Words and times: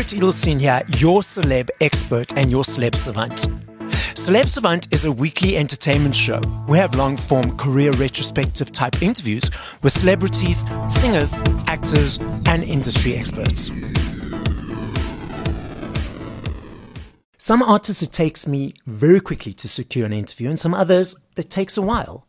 Barret 0.00 0.14
Edelstein 0.14 0.58
here, 0.58 0.82
your 0.96 1.20
celeb 1.20 1.68
expert 1.82 2.34
and 2.34 2.50
your 2.50 2.64
celeb 2.64 2.94
savant. 2.94 3.46
Celeb 4.14 4.46
Savant 4.46 4.88
is 4.94 5.04
a 5.04 5.12
weekly 5.12 5.58
entertainment 5.58 6.14
show. 6.14 6.40
We 6.66 6.78
have 6.78 6.94
long 6.94 7.18
form 7.18 7.54
career 7.58 7.90
retrospective 7.92 8.72
type 8.72 9.02
interviews 9.02 9.50
with 9.82 9.92
celebrities, 9.92 10.64
singers, 10.88 11.34
actors, 11.66 12.16
and 12.46 12.64
industry 12.64 13.14
experts. 13.14 13.70
Some 17.36 17.62
artists, 17.62 18.02
it 18.02 18.10
takes 18.10 18.46
me 18.46 18.72
very 18.86 19.20
quickly 19.20 19.52
to 19.52 19.68
secure 19.68 20.06
an 20.06 20.14
interview, 20.14 20.48
and 20.48 20.58
some 20.58 20.72
others, 20.72 21.14
it 21.36 21.50
takes 21.50 21.76
a 21.76 21.82
while. 21.82 22.26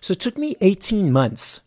So 0.00 0.12
it 0.12 0.20
took 0.20 0.38
me 0.38 0.54
18 0.60 1.10
months 1.10 1.62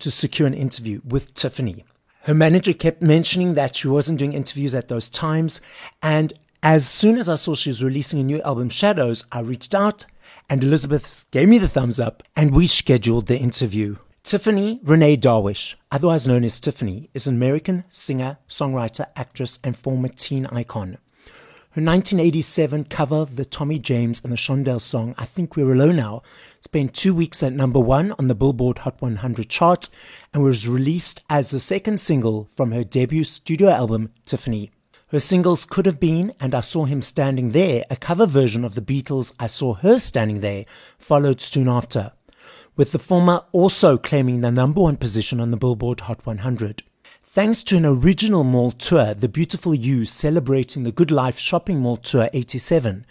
to 0.00 0.10
secure 0.10 0.48
an 0.48 0.54
interview 0.54 1.02
with 1.04 1.34
Tiffany. 1.34 1.84
Her 2.28 2.34
manager 2.34 2.74
kept 2.74 3.00
mentioning 3.00 3.54
that 3.54 3.74
she 3.74 3.88
wasn't 3.88 4.18
doing 4.18 4.34
interviews 4.34 4.74
at 4.74 4.88
those 4.88 5.08
times. 5.08 5.62
And 6.02 6.34
as 6.62 6.86
soon 6.86 7.16
as 7.16 7.26
I 7.26 7.36
saw 7.36 7.54
she 7.54 7.70
was 7.70 7.82
releasing 7.82 8.20
a 8.20 8.22
new 8.22 8.42
album, 8.42 8.68
Shadows, 8.68 9.24
I 9.32 9.40
reached 9.40 9.74
out 9.74 10.04
and 10.50 10.62
Elizabeth 10.62 11.24
gave 11.30 11.48
me 11.48 11.56
the 11.56 11.70
thumbs 11.70 11.98
up 11.98 12.22
and 12.36 12.54
we 12.54 12.66
scheduled 12.66 13.28
the 13.28 13.38
interview. 13.38 13.96
Tiffany 14.24 14.78
Renee 14.82 15.16
Darwish, 15.16 15.74
otherwise 15.90 16.28
known 16.28 16.44
as 16.44 16.60
Tiffany, 16.60 17.08
is 17.14 17.26
an 17.26 17.36
American 17.36 17.84
singer, 17.88 18.36
songwriter, 18.46 19.06
actress, 19.16 19.58
and 19.64 19.74
former 19.74 20.08
teen 20.08 20.44
icon. 20.52 20.98
Her 21.70 21.82
1987 21.82 22.84
cover 22.84 23.16
of 23.16 23.36
the 23.36 23.46
Tommy 23.46 23.78
James 23.78 24.22
and 24.22 24.30
the 24.30 24.36
Shondells 24.36 24.82
song, 24.82 25.14
I 25.16 25.24
Think 25.24 25.56
We're 25.56 25.72
Alone 25.72 25.96
Now, 25.96 26.22
spent 26.60 26.94
two 26.94 27.14
weeks 27.14 27.42
at 27.42 27.52
number 27.52 27.80
one 27.80 28.14
on 28.18 28.28
the 28.28 28.34
Billboard 28.34 28.78
Hot 28.78 29.00
100 29.00 29.48
chart 29.48 29.88
and 30.32 30.42
was 30.42 30.68
released 30.68 31.22
as 31.30 31.50
the 31.50 31.60
second 31.60 31.98
single 32.00 32.48
from 32.52 32.72
her 32.72 32.84
debut 32.84 33.24
studio 33.24 33.70
album, 33.70 34.12
Tiffany. 34.24 34.70
Her 35.10 35.18
singles 35.18 35.64
could 35.64 35.86
have 35.86 35.98
been 35.98 36.34
And 36.38 36.54
I 36.54 36.60
Saw 36.60 36.84
Him 36.84 37.00
Standing 37.00 37.52
There, 37.52 37.84
a 37.88 37.96
cover 37.96 38.26
version 38.26 38.64
of 38.64 38.74
the 38.74 38.82
Beatles' 38.82 39.32
I 39.40 39.46
Saw 39.46 39.74
Her 39.74 39.98
Standing 39.98 40.40
There, 40.40 40.66
followed 40.98 41.40
soon 41.40 41.68
after, 41.68 42.12
with 42.76 42.92
the 42.92 42.98
former 42.98 43.44
also 43.52 43.96
claiming 43.96 44.42
the 44.42 44.50
number 44.50 44.82
one 44.82 44.98
position 44.98 45.40
on 45.40 45.50
the 45.50 45.56
Billboard 45.56 46.00
Hot 46.00 46.26
100. 46.26 46.82
Thanks 47.24 47.62
to 47.64 47.76
an 47.76 47.86
original 47.86 48.42
mall 48.42 48.72
tour, 48.72 49.14
The 49.14 49.28
Beautiful 49.28 49.74
You 49.74 50.04
celebrating 50.04 50.82
the 50.82 50.92
Good 50.92 51.10
Life 51.10 51.38
Shopping 51.38 51.78
Mall 51.78 51.96
Tour 51.96 52.28
87, 52.32 53.06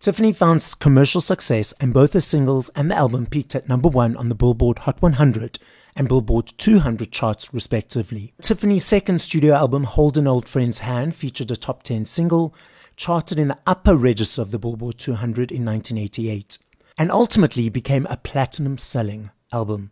Tiffany 0.00 0.32
found 0.32 0.74
commercial 0.78 1.20
success 1.20 1.72
and 1.80 1.92
both 1.92 2.12
her 2.12 2.20
singles 2.20 2.68
and 2.76 2.90
the 2.90 2.94
album 2.94 3.26
peaked 3.26 3.54
at 3.54 3.68
number 3.68 3.88
one 3.88 4.16
on 4.16 4.28
the 4.28 4.34
Billboard 4.34 4.80
Hot 4.80 5.00
100 5.00 5.58
and 5.96 6.08
Billboard 6.08 6.52
200 6.58 7.10
charts 7.10 7.52
respectively. 7.52 8.34
Tiffany's 8.40 8.84
second 8.84 9.20
studio 9.20 9.54
album, 9.54 9.84
Hold 9.84 10.18
an 10.18 10.28
Old 10.28 10.48
Friend's 10.48 10.80
Hand, 10.80 11.16
featured 11.16 11.50
a 11.50 11.56
top 11.56 11.82
10 11.82 12.04
single, 12.04 12.54
charted 12.96 13.38
in 13.38 13.48
the 13.48 13.58
upper 13.66 13.96
register 13.96 14.42
of 14.42 14.50
the 14.50 14.58
Billboard 14.58 14.98
200 14.98 15.50
in 15.50 15.64
1988, 15.64 16.58
and 16.98 17.10
ultimately 17.10 17.68
became 17.68 18.06
a 18.06 18.18
platinum 18.18 18.76
selling 18.78 19.30
album. 19.52 19.90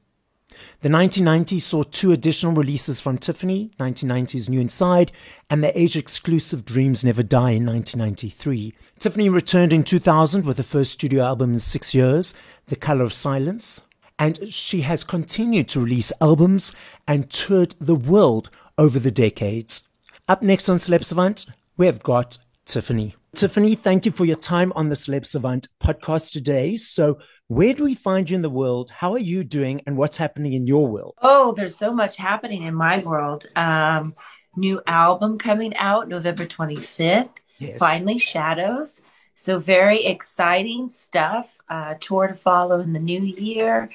The 0.80 0.88
1990s 0.88 1.62
saw 1.62 1.82
two 1.82 2.12
additional 2.12 2.52
releases 2.52 3.00
from 3.00 3.18
Tiffany 3.18 3.70
1990's 3.78 4.48
New 4.48 4.60
Inside 4.60 5.12
and 5.48 5.64
the 5.64 5.78
Asia 5.78 5.98
exclusive 5.98 6.64
Dreams 6.64 7.02
Never 7.02 7.22
Die 7.22 7.50
in 7.50 7.66
1993. 7.66 8.74
Tiffany 8.98 9.28
returned 9.28 9.72
in 9.72 9.84
2000 9.84 10.44
with 10.44 10.58
her 10.58 10.62
first 10.62 10.92
studio 10.92 11.24
album 11.24 11.54
in 11.54 11.60
six 11.60 11.94
years, 11.94 12.34
The 12.66 12.76
Color 12.76 13.04
of 13.04 13.12
Silence, 13.12 13.82
and 14.18 14.52
she 14.52 14.82
has 14.82 15.02
continued 15.04 15.68
to 15.68 15.80
release 15.80 16.12
albums 16.20 16.74
and 17.08 17.30
toured 17.30 17.74
the 17.80 17.96
world 17.96 18.50
over 18.78 18.98
the 18.98 19.10
decades. 19.10 19.88
Up 20.28 20.42
next 20.42 20.68
on 20.68 20.76
Celeb 20.76 21.04
Savant, 21.04 21.46
we 21.76 21.86
have 21.86 22.02
got 22.02 22.38
Tiffany. 22.64 23.14
Tiffany, 23.34 23.74
thank 23.74 24.06
you 24.06 24.12
for 24.12 24.24
your 24.24 24.36
time 24.36 24.72
on 24.76 24.88
the 24.88 24.94
Celeb 24.94 25.26
Savant 25.26 25.68
podcast 25.82 26.32
today. 26.32 26.76
So, 26.76 27.18
where 27.48 27.74
do 27.74 27.84
we 27.84 27.94
find 27.94 28.28
you 28.28 28.36
in 28.36 28.42
the 28.42 28.50
world? 28.50 28.90
How 28.90 29.12
are 29.12 29.18
you 29.18 29.44
doing 29.44 29.82
and 29.86 29.96
what's 29.96 30.16
happening 30.16 30.54
in 30.54 30.66
your 30.66 30.86
world? 30.86 31.14
Oh, 31.20 31.52
there's 31.52 31.76
so 31.76 31.92
much 31.92 32.16
happening 32.16 32.62
in 32.62 32.74
my 32.74 32.98
world. 32.98 33.46
Um, 33.54 34.14
new 34.56 34.80
album 34.86 35.38
coming 35.38 35.76
out 35.76 36.08
November 36.08 36.46
25th. 36.46 37.28
Yes. 37.58 37.78
Finally, 37.78 38.18
Shadows. 38.18 39.02
So, 39.34 39.58
very 39.58 40.04
exciting 40.04 40.88
stuff. 40.88 41.58
Uh, 41.68 41.94
tour 42.00 42.28
to 42.28 42.34
follow 42.34 42.80
in 42.80 42.92
the 42.92 42.98
new 42.98 43.22
year. 43.22 43.90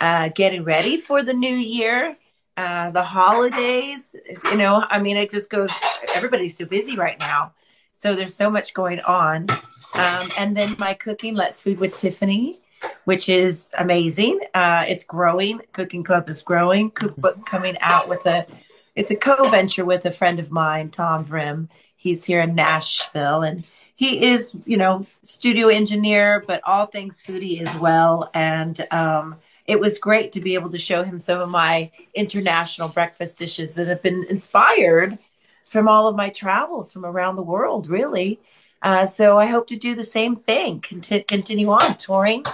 Uh, 0.00 0.30
getting 0.30 0.64
ready 0.64 0.96
for 0.96 1.22
the 1.22 1.34
new 1.34 1.54
year. 1.54 2.16
Uh, 2.56 2.90
the 2.90 3.02
holidays, 3.02 4.14
you 4.44 4.56
know, 4.56 4.84
I 4.88 5.00
mean, 5.00 5.16
it 5.16 5.32
just 5.32 5.50
goes, 5.50 5.72
everybody's 6.14 6.56
so 6.56 6.64
busy 6.64 6.96
right 6.96 7.18
now. 7.18 7.52
So, 7.92 8.14
there's 8.14 8.34
so 8.34 8.50
much 8.50 8.72
going 8.72 9.00
on. 9.00 9.50
Um, 9.94 10.28
and 10.38 10.56
then 10.56 10.74
my 10.78 10.94
cooking, 10.94 11.34
Let's 11.34 11.62
Food 11.62 11.78
with 11.78 11.98
Tiffany 11.98 12.63
which 13.04 13.28
is 13.28 13.70
amazing. 13.78 14.40
Uh, 14.54 14.84
it's 14.88 15.04
growing. 15.04 15.60
Cooking 15.72 16.02
Club 16.02 16.28
is 16.28 16.42
growing. 16.42 16.90
Cookbook 16.90 17.46
coming 17.46 17.76
out 17.80 18.08
with 18.08 18.24
a, 18.26 18.46
it's 18.94 19.10
a 19.10 19.16
co-venture 19.16 19.84
with 19.84 20.04
a 20.04 20.10
friend 20.10 20.38
of 20.38 20.50
mine, 20.50 20.90
Tom 20.90 21.24
Vrim. 21.24 21.68
He's 21.96 22.24
here 22.24 22.40
in 22.40 22.54
Nashville, 22.54 23.42
and 23.42 23.64
he 23.96 24.26
is, 24.26 24.56
you 24.66 24.76
know, 24.76 25.06
studio 25.22 25.68
engineer, 25.68 26.44
but 26.46 26.60
all 26.64 26.86
things 26.86 27.22
foodie 27.26 27.60
as 27.62 27.74
well. 27.76 28.30
And 28.34 28.84
um, 28.90 29.36
it 29.66 29.80
was 29.80 29.98
great 29.98 30.32
to 30.32 30.40
be 30.40 30.54
able 30.54 30.70
to 30.70 30.78
show 30.78 31.02
him 31.02 31.18
some 31.18 31.40
of 31.40 31.48
my 31.48 31.90
international 32.14 32.88
breakfast 32.88 33.38
dishes 33.38 33.74
that 33.76 33.86
have 33.86 34.02
been 34.02 34.26
inspired 34.28 35.18
from 35.64 35.88
all 35.88 36.08
of 36.08 36.16
my 36.16 36.28
travels 36.28 36.92
from 36.92 37.06
around 37.06 37.36
the 37.36 37.42
world, 37.42 37.88
really. 37.88 38.40
Uh, 38.82 39.06
so 39.06 39.38
I 39.38 39.46
hope 39.46 39.66
to 39.68 39.76
do 39.76 39.94
the 39.94 40.04
same 40.04 40.36
thing, 40.36 40.80
Conti- 40.80 41.22
continue 41.22 41.70
on 41.70 41.96
touring 41.96 42.44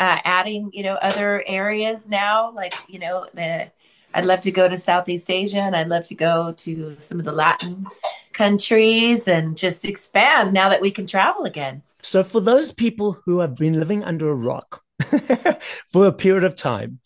uh, 0.00 0.18
adding, 0.24 0.70
you 0.72 0.82
know, 0.82 0.94
other 0.94 1.44
areas 1.46 2.08
now. 2.08 2.50
Like, 2.52 2.74
you 2.88 2.98
know, 2.98 3.26
the 3.34 3.70
I'd 4.14 4.26
love 4.26 4.42
to 4.42 4.52
go 4.52 4.68
to 4.68 4.78
Southeast 4.78 5.28
Asia 5.28 5.58
and 5.58 5.74
I'd 5.74 5.88
love 5.88 6.04
to 6.04 6.14
go 6.14 6.52
to 6.52 6.96
some 6.98 7.18
of 7.18 7.24
the 7.24 7.32
Latin 7.32 7.86
countries 8.32 9.26
and 9.26 9.56
just 9.56 9.84
expand 9.84 10.52
now 10.52 10.68
that 10.68 10.80
we 10.80 10.92
can 10.92 11.06
travel 11.06 11.44
again. 11.44 11.82
So, 12.02 12.22
for 12.22 12.40
those 12.40 12.70
people 12.70 13.12
who 13.24 13.40
have 13.40 13.56
been 13.56 13.78
living 13.78 14.04
under 14.04 14.28
a 14.28 14.34
rock 14.34 14.82
for 15.92 16.06
a 16.06 16.12
period 16.12 16.44
of 16.44 16.54
time, 16.54 17.00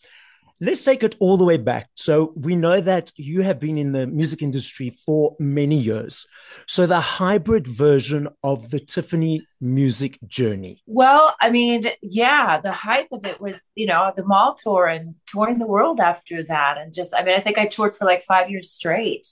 Let's 0.61 0.83
take 0.83 1.03
it 1.03 1.15
all 1.19 1.37
the 1.37 1.45
way 1.45 1.55
back. 1.55 1.89
So 1.95 2.33
we 2.35 2.55
know 2.55 2.81
that 2.81 3.13
you 3.15 3.41
have 3.43 3.59
been 3.59 3.77
in 3.77 3.93
the 3.93 4.07
music 4.07 4.41
industry 4.41 4.89
for 4.89 5.35
many 5.39 5.77
years. 5.77 6.27
So 6.67 6.85
the 6.85 6.99
hybrid 6.99 7.65
version 7.65 8.27
of 8.43 8.69
the 8.69 8.81
Tiffany 8.81 9.47
music 9.61 10.19
journey. 10.27 10.83
Well, 10.85 11.33
I 11.39 11.49
mean, 11.49 11.87
yeah, 12.01 12.59
the 12.59 12.73
height 12.73 13.07
of 13.13 13.25
it 13.25 13.39
was, 13.39 13.69
you 13.75 13.85
know, 13.85 14.11
the 14.15 14.25
mall 14.25 14.53
tour 14.53 14.87
and 14.87 15.15
touring 15.27 15.59
the 15.59 15.67
world 15.67 16.01
after 16.01 16.43
that. 16.43 16.77
And 16.77 16.93
just, 16.93 17.13
I 17.13 17.23
mean, 17.23 17.35
I 17.35 17.41
think 17.41 17.57
I 17.57 17.65
toured 17.65 17.95
for 17.95 18.05
like 18.05 18.23
five 18.23 18.49
years 18.49 18.69
straight. 18.69 19.27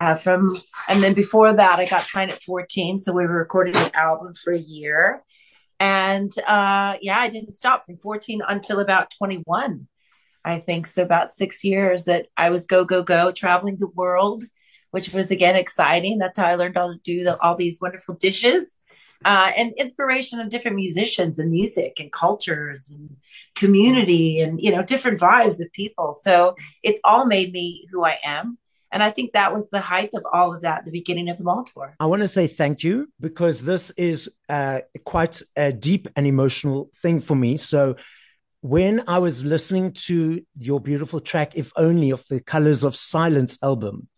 Uh, 0.00 0.14
from 0.14 0.54
and 0.88 1.02
then 1.02 1.14
before 1.14 1.52
that, 1.52 1.80
I 1.80 1.86
got 1.86 2.02
signed 2.02 2.30
at 2.30 2.42
14. 2.42 3.00
So 3.00 3.12
we 3.12 3.26
were 3.26 3.38
recording 3.38 3.76
an 3.76 3.90
album 3.94 4.34
for 4.34 4.52
a 4.52 4.58
year. 4.58 5.24
And 5.80 6.30
uh, 6.46 6.96
yeah, 7.02 7.18
I 7.18 7.28
didn't 7.28 7.54
stop 7.54 7.86
from 7.86 7.96
14 7.96 8.40
until 8.46 8.78
about 8.78 9.12
21 9.18 9.88
I 10.44 10.60
think 10.60 10.86
so 10.86 11.02
about 11.02 11.30
six 11.30 11.64
years 11.64 12.04
that 12.04 12.26
I 12.36 12.50
was 12.50 12.66
go 12.66 12.84
go 12.84 13.02
go 13.02 13.32
traveling 13.32 13.76
the 13.78 13.86
world, 13.88 14.42
which 14.90 15.12
was 15.12 15.30
again 15.30 15.56
exciting. 15.56 16.18
That's 16.18 16.36
how 16.36 16.46
I 16.46 16.54
learned 16.54 16.76
how 16.76 16.92
to 16.92 16.98
do 17.02 17.24
the, 17.24 17.40
all 17.40 17.56
these 17.56 17.80
wonderful 17.80 18.14
dishes. 18.14 18.78
Uh, 19.24 19.52
and 19.56 19.72
inspiration 19.78 20.38
of 20.38 20.50
different 20.50 20.76
musicians 20.76 21.38
and 21.38 21.50
music 21.50 21.98
and 21.98 22.12
cultures 22.12 22.90
and 22.90 23.16
community 23.54 24.40
and 24.40 24.60
you 24.60 24.70
know 24.70 24.82
different 24.82 25.18
vibes 25.18 25.60
of 25.60 25.72
people 25.72 26.12
so 26.12 26.54
it's 26.82 27.00
all 27.04 27.24
made 27.24 27.52
me 27.52 27.86
who 27.90 28.04
i 28.04 28.18
am 28.22 28.58
and 28.94 29.02
I 29.02 29.10
think 29.10 29.32
that 29.32 29.52
was 29.52 29.68
the 29.70 29.80
height 29.80 30.10
of 30.14 30.24
all 30.32 30.54
of 30.54 30.62
that, 30.62 30.84
the 30.84 30.92
beginning 30.92 31.28
of 31.28 31.36
the 31.36 31.42
mall 31.42 31.64
tour. 31.64 31.96
I 31.98 32.06
want 32.06 32.22
to 32.22 32.28
say 32.28 32.46
thank 32.46 32.84
you 32.84 33.08
because 33.18 33.64
this 33.64 33.90
is 33.96 34.30
uh, 34.48 34.82
quite 35.04 35.42
a 35.56 35.72
deep 35.72 36.06
and 36.14 36.28
emotional 36.28 36.92
thing 37.02 37.18
for 37.18 37.34
me. 37.34 37.56
So 37.56 37.96
when 38.64 39.04
I 39.06 39.18
was 39.18 39.44
listening 39.44 39.92
to 40.06 40.40
your 40.56 40.80
beautiful 40.80 41.20
track, 41.20 41.54
If 41.54 41.70
Only, 41.76 42.12
of 42.12 42.26
the 42.28 42.40
Colors 42.40 42.82
of 42.82 42.96
Silence 42.96 43.58
album, 43.62 44.08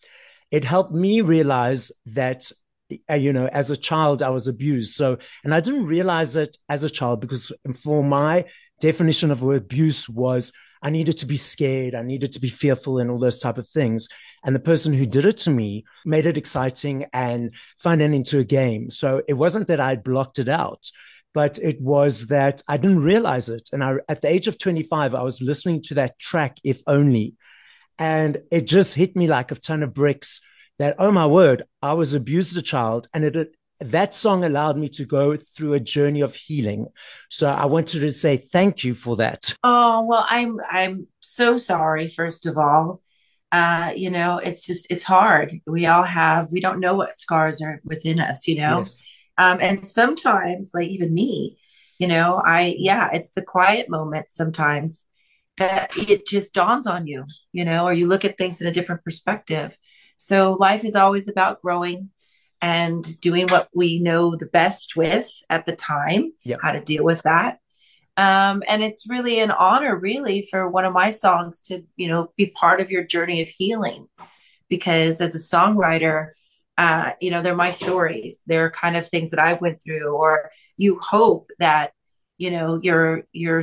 it 0.53 0.63
helped 0.63 0.93
me 0.93 1.21
realize 1.21 1.91
that, 2.07 2.53
uh, 3.11 3.15
you 3.15 3.33
know, 3.33 3.49
as 3.49 3.73
a 3.73 3.77
child, 3.77 4.23
I 4.23 4.31
was 4.31 4.47
abused. 4.47 4.95
So, 4.95 5.19
and 5.43 5.53
I 5.53 5.59
didn't 5.59 5.87
realize 5.87 6.37
it 6.37 6.57
as 6.69 6.85
a 6.85 6.91
child 6.91 7.23
because 7.23 7.51
for 7.75 8.05
my 8.05 8.45
definition 8.81 9.33
of 9.33 9.43
abuse 9.43 10.09
was 10.09 10.53
I 10.81 10.91
needed 10.91 11.19
to 11.19 11.27
be 11.27 11.37
scared, 11.37 11.97
I 11.97 12.03
needed 12.03 12.31
to 12.35 12.41
be 12.41 12.49
fearful, 12.49 12.99
and 12.99 13.11
all 13.11 13.19
those 13.19 13.41
type 13.41 13.59
of 13.59 13.69
things. 13.69 14.09
And 14.45 14.55
the 14.55 14.61
person 14.61 14.93
who 14.93 15.07
did 15.07 15.25
it 15.25 15.39
to 15.39 15.51
me 15.51 15.87
made 16.05 16.25
it 16.25 16.37
exciting 16.37 17.07
and 17.13 17.53
fun 17.81 18.01
and 18.01 18.15
into 18.15 18.39
a 18.39 18.45
game. 18.45 18.91
So 18.91 19.23
it 19.27 19.35
wasn't 19.35 19.67
that 19.67 19.81
I'd 19.81 20.05
blocked 20.05 20.39
it 20.39 20.49
out 20.49 20.89
but 21.37 21.59
it 21.59 21.79
was 21.83 22.29
that 22.29 22.63
I 22.67 22.79
didn't 22.79 23.03
realize 23.03 23.51
it. 23.51 23.69
And 23.71 23.85
I, 23.85 23.97
at 24.09 24.23
the 24.23 24.29
age 24.29 24.49
of 24.49 24.59
25, 24.59 25.15
I 25.15 25.23
was 25.23 25.43
listening 25.43 25.83
to 25.83 25.95
that 25.97 26.19
track, 26.19 26.57
If 26.65 26.81
Only, 26.87 27.35
and 27.99 28.39
it 28.51 28.63
just 28.63 28.95
hit 28.95 29.15
me 29.15 29.27
like 29.27 29.53
a 29.53 29.57
ton 29.57 29.83
of 29.83 29.93
bricks 29.93 30.41
that, 30.79 30.97
oh 30.99 31.11
my 31.11 31.27
word, 31.27 31.65
I 31.83 31.93
was 31.93 32.15
abused 32.15 32.53
as 32.53 32.57
a 32.57 32.63
child 32.63 33.09
and 33.13 33.23
it, 33.23 33.55
that 33.81 34.15
song 34.15 34.45
allowed 34.45 34.79
me 34.79 34.89
to 34.89 35.05
go 35.05 35.37
through 35.37 35.75
a 35.75 35.81
journey 35.81 36.23
of 36.23 36.35
healing. 36.35 36.87
So 37.29 37.51
I 37.51 37.67
wanted 37.67 38.01
to 38.01 38.13
say 38.13 38.39
thank 38.39 38.83
you 38.83 38.95
for 38.95 39.17
that. 39.17 39.55
Oh, 39.63 40.07
well, 40.09 40.25
I'm, 40.27 40.59
I'm 40.67 41.07
so 41.21 41.59
sorry, 41.59 42.09
first 42.09 42.47
of 42.47 42.57
all. 42.57 43.03
Uh, 43.53 43.93
you 43.95 44.11
know, 44.11 44.39
it's 44.39 44.67
just, 44.67 44.87
it's 44.89 45.05
hard. 45.05 45.53
We 45.67 45.85
all 45.85 46.03
have, 46.03 46.51
we 46.51 46.61
don't 46.61 46.81
know 46.81 46.95
what 46.95 47.19
scars 47.19 47.61
are 47.61 47.83
within 47.85 48.21
us, 48.21 48.49
you 48.49 48.57
know? 48.57 48.79
Yes. 48.79 49.03
Um, 49.39 49.59
and 49.61 49.87
sometimes, 49.87 50.71
like 50.73 50.89
even 50.89 51.13
me, 51.13 51.59
you 51.99 52.07
know, 52.07 52.43
I, 52.45 52.75
yeah, 52.79 53.11
it's 53.13 53.33
the 53.33 53.43
quiet 53.43 53.89
moments 53.89 54.35
sometimes 54.35 55.03
that 55.57 55.91
it 55.97 56.27
just 56.27 56.53
dawns 56.53 56.87
on 56.87 57.07
you, 57.07 57.25
you 57.53 57.65
know, 57.65 57.85
or 57.85 57.93
you 57.93 58.07
look 58.07 58.25
at 58.25 58.37
things 58.37 58.61
in 58.61 58.67
a 58.67 58.73
different 58.73 59.05
perspective. 59.05 59.77
So 60.19 60.55
life 60.55 60.85
is 60.85 60.97
always 60.97 61.29
about 61.29 61.63
growing 61.63 62.11
and 62.61 63.05
doing 63.21 63.49
what 63.49 63.69
we 63.75 64.01
know 64.01 64.35
the 64.37 64.47
best 64.47 64.97
with 64.97 65.31
at 65.49 65.67
the 65.67 65.77
time, 65.77 66.33
yep. 66.43 66.61
how 66.63 66.73
to 66.73 66.81
deal 66.81 67.05
with 67.05 67.23
that. 67.23 67.59
Um, 68.19 68.63
and 68.67 68.83
it's 68.83 69.09
really 69.09 69.41
an 69.41 69.51
honor, 69.51 69.95
really, 69.95 70.47
for 70.51 70.69
one 70.69 70.87
of 70.87 70.95
my 70.95 71.11
songs 71.11 71.61
to, 71.63 71.85
you 71.97 72.09
know, 72.09 72.33
be 72.37 72.47
part 72.47 72.81
of 72.81 72.91
your 72.91 73.05
journey 73.05 73.43
of 73.43 73.49
healing. 73.49 74.09
Because 74.69 75.21
as 75.21 75.35
a 75.35 75.39
songwriter, 75.39 76.31
uh, 76.79 77.13
you 77.21 77.31
know, 77.31 77.43
they're 77.43 77.57
my 77.57 77.71
stories. 77.71 78.43
They're 78.47 78.71
kind 78.71 78.97
of 78.97 79.09
things 79.09 79.31
that 79.31 79.41
I've 79.41 79.61
went 79.61 79.83
through, 79.83 80.09
or 80.09 80.51
you 80.77 80.99
hope 81.03 81.51
that, 81.59 81.93
you 82.39 82.51
know, 82.51 82.81
your 82.83 83.25
your 83.33 83.63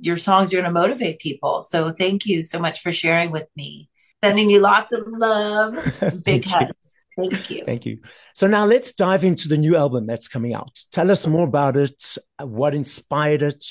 your 0.00 0.16
songs 0.16 0.52
are 0.52 0.56
going 0.56 0.64
to 0.64 0.70
motivate 0.70 1.18
people. 1.18 1.62
So 1.62 1.92
thank 1.92 2.26
you 2.26 2.42
so 2.42 2.58
much 2.58 2.80
for 2.80 2.92
sharing 2.92 3.30
with 3.30 3.46
me. 3.56 3.88
Sending 4.24 4.50
you 4.50 4.60
lots 4.60 4.92
of 4.92 5.06
love, 5.06 5.76
big 6.24 6.44
hugs. 6.44 7.02
Thank 7.16 7.50
you. 7.50 7.64
Thank 7.64 7.86
you. 7.86 7.98
So 8.34 8.46
now 8.46 8.64
let's 8.64 8.94
dive 8.94 9.22
into 9.22 9.48
the 9.48 9.58
new 9.58 9.76
album 9.76 10.06
that's 10.06 10.26
coming 10.26 10.54
out. 10.54 10.80
Tell 10.90 11.10
us 11.10 11.26
more 11.26 11.46
about 11.46 11.76
it, 11.76 12.16
what 12.40 12.74
inspired 12.74 13.42
it, 13.42 13.64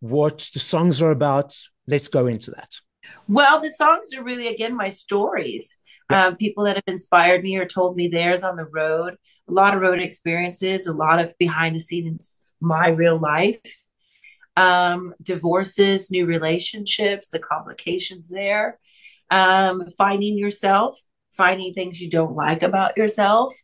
what 0.00 0.48
the 0.52 0.60
songs 0.60 1.02
are 1.02 1.10
about. 1.10 1.56
Let's 1.88 2.08
go 2.08 2.26
into 2.26 2.50
that. 2.52 2.74
Well, 3.28 3.60
the 3.60 3.70
songs 3.70 4.10
are 4.16 4.22
really, 4.22 4.48
again, 4.48 4.76
my 4.76 4.90
stories. 4.90 5.76
Um, 6.08 6.36
people 6.36 6.64
that 6.64 6.76
have 6.76 6.84
inspired 6.86 7.42
me 7.42 7.56
or 7.56 7.66
told 7.66 7.96
me 7.96 8.08
theirs 8.08 8.44
on 8.44 8.56
the 8.56 8.66
road, 8.66 9.16
a 9.48 9.52
lot 9.52 9.74
of 9.74 9.80
road 9.80 10.00
experiences, 10.00 10.86
a 10.86 10.92
lot 10.92 11.18
of 11.18 11.36
behind 11.38 11.74
the 11.74 11.80
scenes, 11.80 12.38
my 12.60 12.88
real 12.88 13.18
life, 13.18 13.60
um, 14.56 15.14
divorces, 15.22 16.10
new 16.10 16.26
relationships, 16.26 17.28
the 17.28 17.38
complications 17.38 18.28
there, 18.28 18.78
um, 19.30 19.86
finding 19.98 20.38
yourself, 20.38 20.98
finding 21.32 21.74
things 21.74 22.00
you 22.00 22.08
don't 22.08 22.34
like 22.34 22.62
about 22.62 22.96
yourself, 22.96 23.54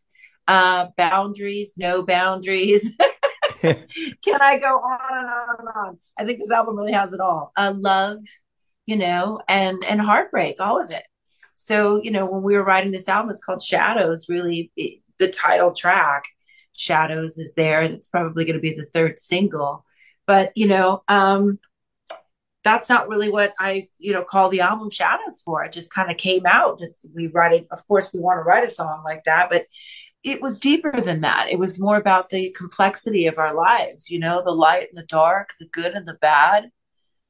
uh, 0.47 0.87
boundaries, 0.97 1.73
no 1.77 2.03
boundaries. 2.03 2.91
Can 3.61 4.41
I 4.41 4.57
go 4.57 4.77
on 4.77 5.17
and 5.17 5.27
on 5.27 5.55
and 5.59 5.67
on? 5.75 5.99
I 6.17 6.25
think 6.25 6.39
this 6.39 6.51
album 6.51 6.77
really 6.77 6.91
has 6.91 7.13
it 7.13 7.19
all. 7.19 7.51
Uh, 7.55 7.73
love, 7.75 8.19
you 8.85 8.97
know, 8.97 9.41
and 9.47 9.83
and 9.85 10.01
heartbreak, 10.01 10.59
all 10.59 10.83
of 10.83 10.91
it. 10.91 11.03
So, 11.53 12.01
you 12.01 12.11
know, 12.11 12.25
when 12.25 12.43
we 12.43 12.55
were 12.55 12.63
writing 12.63 12.91
this 12.91 13.07
album, 13.07 13.31
it's 13.31 13.43
called 13.43 13.61
Shadows. 13.61 14.27
Really, 14.29 14.71
it, 14.75 15.01
the 15.19 15.29
title 15.29 15.73
track, 15.73 16.23
Shadows, 16.75 17.37
is 17.37 17.53
there, 17.53 17.81
and 17.81 17.93
it's 17.93 18.07
probably 18.07 18.45
going 18.45 18.55
to 18.55 18.61
be 18.61 18.73
the 18.73 18.85
third 18.85 19.19
single. 19.19 19.85
But 20.25 20.51
you 20.55 20.67
know, 20.67 21.03
um, 21.07 21.59
that's 22.63 22.89
not 22.89 23.09
really 23.09 23.29
what 23.29 23.53
I, 23.59 23.89
you 23.99 24.13
know, 24.13 24.23
call 24.23 24.49
the 24.49 24.61
album 24.61 24.89
Shadows 24.89 25.41
for. 25.43 25.63
It 25.63 25.73
just 25.73 25.91
kind 25.91 26.09
of 26.09 26.17
came 26.17 26.45
out 26.45 26.79
that 26.79 26.93
we 27.13 27.27
write 27.27 27.53
it. 27.53 27.67
Of 27.71 27.85
course, 27.87 28.11
we 28.13 28.19
want 28.19 28.37
to 28.37 28.43
write 28.43 28.63
a 28.63 28.71
song 28.71 29.03
like 29.05 29.25
that, 29.25 29.49
but 29.49 29.65
it 30.23 30.41
was 30.41 30.59
deeper 30.59 31.01
than 31.01 31.21
that. 31.21 31.49
It 31.49 31.59
was 31.59 31.79
more 31.79 31.97
about 31.97 32.29
the 32.29 32.51
complexity 32.51 33.27
of 33.27 33.37
our 33.37 33.53
lives, 33.53 34.09
you 34.09 34.19
know, 34.19 34.41
the 34.43 34.51
light 34.51 34.87
and 34.89 34.97
the 34.97 35.07
dark, 35.07 35.53
the 35.59 35.67
good 35.67 35.93
and 35.93 36.05
the 36.05 36.13
bad, 36.15 36.69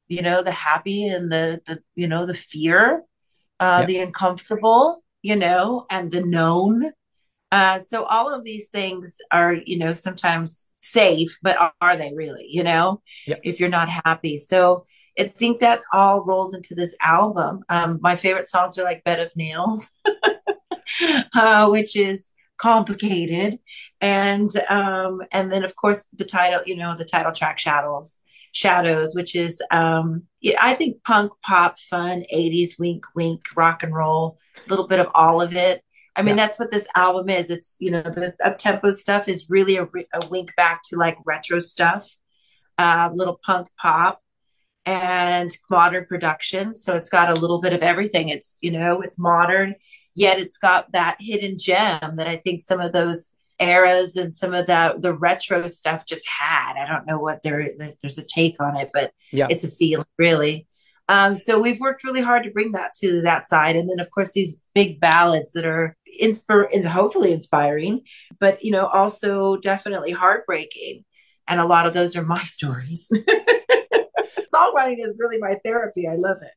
you 0.07 0.21
know, 0.21 0.43
the 0.43 0.51
happy 0.51 1.07
and 1.07 1.31
the, 1.31 1.61
the 1.65 1.81
you 1.95 2.07
know, 2.07 2.27
the 2.27 2.35
fear, 2.35 3.03
uh, 3.63 3.79
yep. 3.79 3.87
the 3.87 3.99
uncomfortable, 3.99 5.03
you 5.21 5.35
know, 5.37 5.85
and 5.89 6.11
the 6.11 6.21
known. 6.21 6.91
Uh, 7.51 7.79
so 7.79 8.03
all 8.03 8.33
of 8.33 8.43
these 8.43 8.69
things 8.69 9.17
are, 9.31 9.55
you 9.65 9.77
know, 9.77 9.93
sometimes 9.93 10.67
safe, 10.79 11.37
but 11.41 11.55
are 11.79 11.95
they 11.95 12.11
really, 12.13 12.45
you 12.49 12.63
know, 12.63 13.01
yep. 13.25 13.39
if 13.43 13.59
you're 13.59 13.69
not 13.69 13.87
happy. 13.87 14.37
So 14.37 14.85
I 15.17 15.25
think 15.25 15.59
that 15.59 15.81
all 15.93 16.25
rolls 16.25 16.53
into 16.53 16.75
this 16.75 16.95
album. 17.01 17.61
Um, 17.69 17.99
my 18.01 18.15
favorite 18.15 18.49
songs 18.49 18.77
are 18.77 18.83
like 18.83 19.03
Bed 19.05 19.19
of 19.19 19.31
Nails, 19.35 19.91
uh, 21.33 21.69
which 21.69 21.95
is 21.95 22.31
complicated. 22.57 23.59
And 24.01 24.49
um, 24.67 25.21
and 25.31 25.53
then 25.53 25.63
of 25.63 25.75
course 25.75 26.07
the 26.11 26.25
title, 26.25 26.61
you 26.65 26.75
know, 26.75 26.97
the 26.97 27.05
title 27.05 27.31
track 27.31 27.59
Shadows, 27.59 28.19
Shadows, 28.53 29.13
which 29.15 29.35
is 29.35 29.61
um, 29.71 30.23
yeah, 30.39 30.59
I 30.61 30.75
think 30.75 31.03
punk, 31.03 31.31
pop, 31.41 31.79
fun, 31.79 32.23
80s, 32.33 32.77
wink, 32.77 33.03
wink, 33.15 33.41
rock 33.55 33.81
and 33.83 33.93
roll, 33.93 34.37
a 34.65 34.69
little 34.69 34.87
bit 34.87 34.99
of 34.99 35.07
all 35.13 35.41
of 35.41 35.55
it. 35.55 35.83
I 36.15 36.21
mean, 36.21 36.37
yeah. 36.37 36.45
that's 36.45 36.59
what 36.59 36.69
this 36.69 36.85
album 36.95 37.29
is. 37.29 37.49
It's, 37.49 37.75
you 37.79 37.89
know, 37.89 38.03
the 38.03 38.35
up 38.43 38.57
tempo 38.57 38.91
stuff 38.91 39.27
is 39.27 39.49
really 39.49 39.77
a, 39.77 39.85
a, 40.13 40.27
wink 40.29 40.55
back 40.55 40.83
to 40.89 40.97
like 40.97 41.17
retro 41.25 41.59
stuff, 41.59 42.17
a 42.77 42.83
uh, 42.83 43.09
little 43.13 43.39
punk 43.43 43.67
pop 43.81 44.21
and 44.85 45.51
modern 45.69 46.05
production. 46.05 46.75
So 46.75 46.95
it's 46.95 47.09
got 47.09 47.31
a 47.31 47.35
little 47.35 47.61
bit 47.61 47.73
of 47.73 47.81
everything. 47.81 48.29
It's, 48.29 48.59
you 48.61 48.71
know, 48.71 49.01
it's 49.01 49.17
modern, 49.17 49.75
yet 50.13 50.39
it's 50.39 50.57
got 50.57 50.91
that 50.91 51.17
hidden 51.19 51.57
gem 51.57 52.17
that 52.17 52.27
I 52.27 52.37
think 52.37 52.61
some 52.61 52.79
of 52.79 52.91
those 52.91 53.31
eras 53.59 54.15
and 54.15 54.33
some 54.33 54.53
of 54.53 54.67
the 54.67 54.95
the 54.99 55.13
retro 55.13 55.67
stuff 55.67 56.05
just 56.05 56.27
had. 56.27 56.75
I 56.77 56.87
don't 56.87 57.05
know 57.05 57.19
what 57.19 57.43
there 57.43 57.69
there's 58.01 58.17
a 58.17 58.23
take 58.23 58.61
on 58.61 58.77
it, 58.77 58.89
but 58.93 59.11
yeah. 59.31 59.47
it's 59.49 59.63
a 59.63 59.69
feeling 59.69 60.05
really. 60.17 60.67
Um, 61.09 61.35
so 61.35 61.59
we've 61.59 61.81
worked 61.81 62.03
really 62.05 62.21
hard 62.21 62.43
to 62.43 62.51
bring 62.51 62.71
that 62.71 62.93
to 63.01 63.21
that 63.21 63.49
side, 63.49 63.75
and 63.75 63.89
then 63.89 63.99
of 63.99 64.09
course 64.11 64.33
these 64.33 64.55
big 64.73 64.99
ballads 64.99 65.51
that 65.53 65.65
are 65.65 65.97
inspire 66.19 66.69
hopefully 66.87 67.31
inspiring, 67.31 68.01
but 68.39 68.63
you 68.63 68.71
know 68.71 68.87
also 68.87 69.57
definitely 69.57 70.11
heartbreaking, 70.11 71.03
and 71.47 71.59
a 71.59 71.65
lot 71.65 71.87
of 71.87 71.93
those 71.93 72.15
are 72.15 72.23
my 72.23 72.43
stories. 72.45 73.09
Songwriting 74.53 75.03
is 75.03 75.15
really 75.17 75.39
my 75.39 75.59
therapy. 75.63 76.07
I 76.07 76.15
love 76.15 76.37
it. 76.41 76.51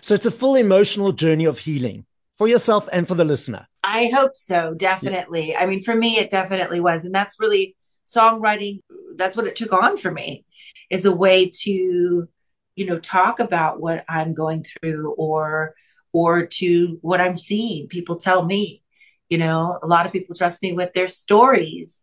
So 0.00 0.14
it's 0.14 0.26
a 0.26 0.30
full 0.30 0.54
emotional 0.54 1.12
journey 1.12 1.44
of 1.44 1.58
healing 1.58 2.06
for 2.42 2.48
yourself 2.48 2.88
and 2.92 3.06
for 3.06 3.14
the 3.14 3.24
listener. 3.24 3.68
I 3.84 4.08
hope 4.08 4.34
so, 4.34 4.74
definitely. 4.74 5.50
Yeah. 5.50 5.60
I 5.60 5.66
mean, 5.66 5.80
for 5.80 5.94
me, 5.94 6.18
it 6.18 6.28
definitely 6.28 6.80
was. 6.80 7.04
And 7.04 7.14
that's 7.14 7.38
really 7.38 7.76
songwriting, 8.04 8.80
that's 9.14 9.36
what 9.36 9.46
it 9.46 9.54
took 9.54 9.72
on 9.72 9.96
for 9.96 10.10
me, 10.10 10.44
is 10.90 11.04
a 11.04 11.12
way 11.12 11.48
to, 11.62 12.28
you 12.74 12.86
know, 12.86 12.98
talk 12.98 13.38
about 13.38 13.80
what 13.80 14.04
I'm 14.08 14.34
going 14.34 14.64
through 14.64 15.12
or 15.12 15.74
or 16.12 16.46
to 16.46 16.98
what 17.00 17.20
I'm 17.20 17.36
seeing. 17.36 17.86
People 17.86 18.16
tell 18.16 18.44
me, 18.44 18.82
you 19.28 19.38
know, 19.38 19.78
a 19.80 19.86
lot 19.86 20.04
of 20.04 20.10
people 20.10 20.34
trust 20.34 20.62
me 20.62 20.72
with 20.72 20.92
their 20.94 21.06
stories 21.06 22.02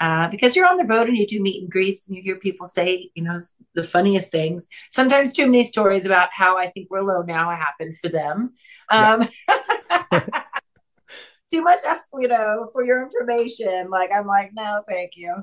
uh, 0.00 0.28
because 0.28 0.56
you're 0.56 0.66
on 0.66 0.78
the 0.78 0.86
road 0.86 1.08
and 1.08 1.18
you 1.18 1.26
do 1.26 1.42
meet 1.42 1.60
and 1.60 1.70
greets 1.70 2.08
and 2.08 2.16
you 2.16 2.22
hear 2.22 2.36
people 2.36 2.66
say, 2.66 3.10
you 3.14 3.22
know, 3.22 3.38
the 3.74 3.84
funniest 3.84 4.30
things. 4.30 4.66
Sometimes 4.90 5.32
too 5.32 5.46
many 5.46 5.64
stories 5.64 6.06
about 6.06 6.30
how 6.32 6.56
I 6.56 6.70
think 6.70 6.88
we're 6.90 7.00
alone 7.00 7.26
now 7.26 7.50
happened 7.50 7.96
for 7.96 8.08
them. 8.08 8.54
Um, 8.88 9.28
yeah. 9.48 9.58
too 11.52 11.62
much, 11.62 11.80
you 12.14 12.28
know, 12.28 12.68
for 12.72 12.84
your 12.84 13.02
information. 13.02 13.90
Like 13.90 14.10
I'm 14.14 14.26
like, 14.26 14.52
no, 14.54 14.82
thank 14.88 15.12
you. 15.16 15.34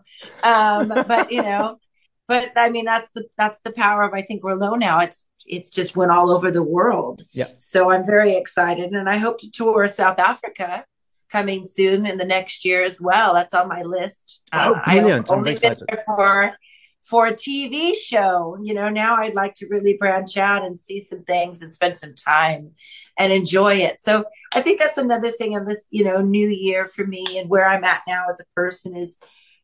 Um, 0.44 0.88
but 1.08 1.32
you 1.32 1.42
know, 1.42 1.80
but 2.28 2.52
I 2.56 2.70
mean, 2.70 2.86
that's 2.86 3.10
the 3.14 3.26
that's 3.38 3.60
the 3.64 3.72
power 3.72 4.04
of 4.04 4.14
I 4.14 4.22
think 4.22 4.44
we're 4.44 4.52
alone 4.52 4.80
now. 4.80 5.00
It's 5.00 5.24
it's 5.46 5.70
just 5.70 5.96
went 5.96 6.12
all 6.12 6.30
over 6.30 6.52
the 6.52 6.64
world. 6.64 7.24
Yeah. 7.32 7.48
So 7.58 7.92
I'm 7.92 8.06
very 8.06 8.36
excited, 8.36 8.92
and 8.92 9.10
I 9.10 9.18
hope 9.18 9.40
to 9.40 9.52
tour 9.52 9.88
South 9.88 10.20
Africa 10.20 10.86
coming 11.30 11.66
soon 11.66 12.06
in 12.06 12.18
the 12.18 12.26
next 12.26 12.64
year 12.66 12.84
as 12.84 13.02
well. 13.02 13.34
That's 13.34 13.54
on 13.54 13.68
my 13.68 13.82
list. 13.84 14.48
Oh, 14.54 14.76
uh, 14.76 14.86
brilliant! 14.86 15.32
I'm 15.32 15.48
excited 15.48 15.88
for 16.06 16.54
for 17.08 17.28
a 17.28 17.34
TV 17.34 17.94
show. 17.96 18.58
You 18.62 18.74
know, 18.74 18.90
now 18.90 19.16
I'd 19.16 19.36
like 19.36 19.54
to 19.56 19.68
really 19.68 19.96
branch 19.98 20.38
out 20.38 20.66
and 20.66 20.80
see 20.80 21.00
some 21.00 21.24
things 21.24 21.62
and 21.62 21.74
spend 21.74 21.98
some 21.98 22.14
time 22.14 22.72
and 23.18 23.32
enjoy 23.32 23.76
it. 23.76 24.02
So 24.02 24.26
I 24.54 24.62
think 24.62 24.80
that's 24.80 24.98
another 24.98 25.32
thing 25.32 25.54
in 25.54 25.66
this, 25.66 25.88
you 25.90 26.04
know, 26.04 26.22
new 26.22 26.48
year 26.48 26.86
for 26.86 27.06
me 27.06 27.26
and 27.38 27.50
where 27.50 27.68
I'm 27.68 27.84
at 27.84 28.02
now 28.08 28.26
as 28.30 28.40
a 28.40 28.46
person 28.56 28.96
is 28.96 29.18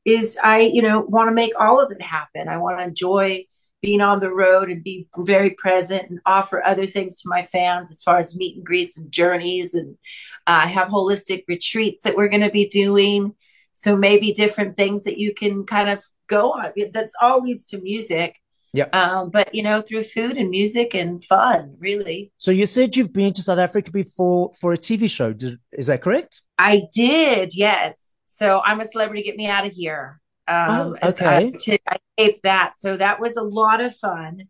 is 0.06 0.38
I, 0.44 0.60
you 0.60 0.82
know, 0.82 1.00
want 1.00 1.30
to 1.30 1.34
make 1.34 1.54
all 1.58 1.82
of 1.82 1.90
it 1.92 2.02
happen. 2.02 2.50
I 2.50 2.58
want 2.58 2.78
to 2.78 2.84
enjoy 2.84 3.46
being 3.82 4.02
on 4.02 4.20
the 4.20 4.34
road 4.34 4.70
and 4.70 4.84
be 4.84 5.08
very 5.18 5.52
present 5.52 6.10
and 6.10 6.20
offer 6.26 6.66
other 6.66 6.86
things 6.86 7.18
to 7.18 7.30
my 7.30 7.42
fans 7.42 7.90
as 7.90 8.04
far 8.04 8.18
as 8.18 8.36
meet 8.36 8.58
and 8.58 8.66
greets 8.66 8.98
and 8.98 9.12
journeys 9.12 9.76
and 9.76 9.98
uh, 10.46 10.68
have 10.68 10.90
holistic 10.90 11.44
retreats 11.48 12.02
that 12.02 12.18
we're 12.18 12.30
going 12.30 12.42
to 12.42 12.50
be 12.50 12.68
doing 12.68 13.34
so 13.74 13.98
maybe 13.98 14.32
different 14.32 14.78
things 14.78 15.04
that 15.04 15.18
you 15.18 15.34
can 15.34 15.66
kind 15.66 15.90
of 15.90 16.04
go 16.28 16.52
on 16.54 16.72
that's 16.92 17.14
all 17.22 17.42
leads 17.42 17.68
to 17.68 17.82
music 17.82 18.36
Yeah. 18.74 18.86
Um, 18.92 19.30
but 19.30 19.54
you 19.54 19.62
know, 19.62 19.82
through 19.82 20.04
food 20.04 20.36
and 20.36 20.50
music 20.50 20.96
and 20.96 21.24
fun, 21.24 21.76
really. 21.78 22.32
So 22.40 22.50
you 22.50 22.66
said 22.66 22.96
you've 22.96 23.14
been 23.14 23.32
to 23.34 23.42
South 23.44 23.60
Africa 23.60 23.92
before 23.92 24.52
for 24.60 24.74
a 24.74 24.78
TV 24.78 25.08
show. 25.08 25.32
Did, 25.32 25.60
is 25.72 25.88
that 25.88 26.02
correct? 26.02 26.42
I 26.58 26.84
did. 26.94 27.56
Yes. 27.56 28.14
So 28.26 28.62
I'm 28.66 28.82
a 28.82 28.88
celebrity. 28.88 29.22
Get 29.22 29.38
me 29.38 29.48
out 29.48 29.68
of 29.68 29.74
here. 29.74 30.20
Um, 30.48 30.98
oh, 31.02 31.10
okay. 31.10 31.54
I, 31.68 31.80
I 31.88 31.98
taped 32.18 32.44
that. 32.44 32.74
So 32.78 32.98
that 32.98 33.20
was 33.20 33.36
a 33.36 33.44
lot 33.44 33.80
of 33.80 33.96
fun. 33.96 34.42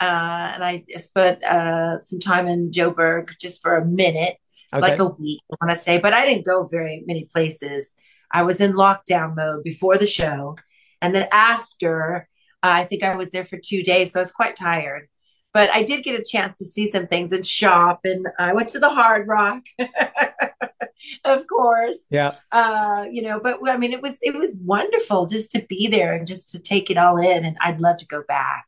Uh, 0.00 0.52
and 0.54 0.64
I 0.64 0.84
spent 0.96 1.42
uh, 1.44 1.98
some 1.98 2.18
time 2.18 2.46
in 2.46 2.70
Joburg 2.70 3.36
just 3.38 3.62
for 3.62 3.76
a 3.76 3.84
minute, 3.84 4.36
okay. 4.72 4.80
like 4.80 4.98
a 4.98 5.06
week, 5.06 5.40
I 5.52 5.56
want 5.60 5.76
to 5.76 5.82
say. 5.82 5.98
But 5.98 6.12
I 6.12 6.26
didn't 6.26 6.44
go 6.44 6.64
very 6.64 7.04
many 7.06 7.26
places. 7.30 7.94
I 8.32 8.42
was 8.42 8.60
in 8.60 8.72
lockdown 8.72 9.36
mode 9.36 9.64
before 9.64 9.96
the 9.96 10.06
show. 10.06 10.56
And 11.02 11.14
then 11.14 11.28
after, 11.32 12.28
uh, 12.62 12.70
I 12.72 12.84
think 12.84 13.02
I 13.02 13.16
was 13.16 13.30
there 13.30 13.44
for 13.44 13.58
two 13.58 13.82
days. 13.82 14.12
So 14.12 14.20
I 14.20 14.22
was 14.22 14.32
quite 14.32 14.56
tired. 14.56 15.08
But 15.52 15.70
I 15.70 15.84
did 15.84 16.04
get 16.04 16.20
a 16.20 16.24
chance 16.24 16.58
to 16.58 16.64
see 16.64 16.86
some 16.86 17.06
things 17.06 17.32
and 17.32 17.46
shop. 17.46 18.00
And 18.04 18.28
I 18.38 18.52
went 18.52 18.68
to 18.70 18.78
the 18.78 18.90
Hard 18.90 19.26
Rock. 19.26 19.62
of 21.24 21.46
course. 21.46 22.06
Yeah. 22.10 22.34
Uh, 22.52 23.06
you 23.10 23.22
know, 23.22 23.40
but 23.40 23.58
I 23.68 23.76
mean, 23.78 23.92
it 23.92 24.02
was 24.02 24.18
it 24.20 24.34
was 24.34 24.58
wonderful 24.62 25.26
just 25.26 25.50
to 25.52 25.64
be 25.68 25.86
there 25.88 26.14
and 26.14 26.26
just 26.26 26.50
to 26.50 26.58
take 26.58 26.90
it 26.90 26.98
all 26.98 27.16
in. 27.16 27.44
And 27.44 27.56
I'd 27.60 27.80
love 27.80 27.96
to 27.98 28.06
go 28.06 28.22
back. 28.26 28.66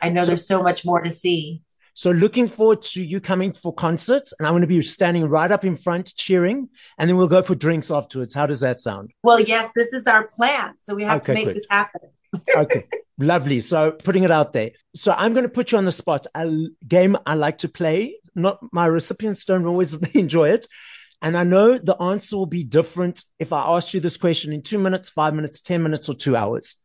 I 0.00 0.08
know 0.08 0.22
so, 0.22 0.26
there's 0.26 0.46
so 0.46 0.62
much 0.62 0.84
more 0.84 1.02
to 1.02 1.10
see. 1.10 1.62
So 1.96 2.10
looking 2.10 2.46
forward 2.46 2.82
to 2.82 3.02
you 3.02 3.20
coming 3.20 3.54
for 3.54 3.72
concerts, 3.72 4.34
and 4.38 4.46
I'm 4.46 4.52
going 4.52 4.60
to 4.60 4.68
be 4.68 4.82
standing 4.82 5.24
right 5.24 5.50
up 5.50 5.64
in 5.64 5.74
front 5.74 6.14
cheering, 6.14 6.68
and 6.98 7.08
then 7.08 7.16
we'll 7.16 7.26
go 7.26 7.40
for 7.40 7.54
drinks 7.54 7.90
afterwards. 7.90 8.34
How 8.34 8.44
does 8.44 8.60
that 8.60 8.80
sound? 8.80 9.12
Well, 9.22 9.40
yes, 9.40 9.72
this 9.74 9.94
is 9.94 10.06
our 10.06 10.28
plan, 10.28 10.74
so 10.78 10.94
we 10.94 11.04
have 11.04 11.22
okay, 11.22 11.40
to 11.40 11.46
make 11.46 11.54
this 11.54 11.66
happen. 11.70 12.02
okay, 12.54 12.84
lovely. 13.18 13.62
So 13.62 13.92
putting 13.92 14.24
it 14.24 14.30
out 14.30 14.52
there. 14.52 14.72
So 14.94 15.14
I'm 15.16 15.32
going 15.32 15.44
to 15.44 15.48
put 15.48 15.72
you 15.72 15.78
on 15.78 15.86
the 15.86 15.92
spot. 15.92 16.26
A 16.34 16.66
game 16.86 17.16
I 17.24 17.34
like 17.34 17.58
to 17.58 17.68
play. 17.68 18.18
Not 18.34 18.58
my 18.74 18.84
recipients 18.84 19.46
don't 19.46 19.64
always 19.64 19.94
enjoy 20.14 20.50
it. 20.50 20.66
And 21.22 21.36
I 21.36 21.44
know 21.44 21.78
the 21.78 22.00
answer 22.00 22.36
will 22.36 22.46
be 22.46 22.64
different 22.64 23.24
if 23.38 23.52
I 23.52 23.74
ask 23.74 23.94
you 23.94 24.00
this 24.00 24.16
question 24.16 24.52
in 24.52 24.62
two 24.62 24.78
minutes, 24.78 25.08
five 25.08 25.34
minutes, 25.34 25.60
10 25.60 25.82
minutes, 25.82 26.08
or 26.08 26.14
two 26.14 26.36
hours. 26.36 26.76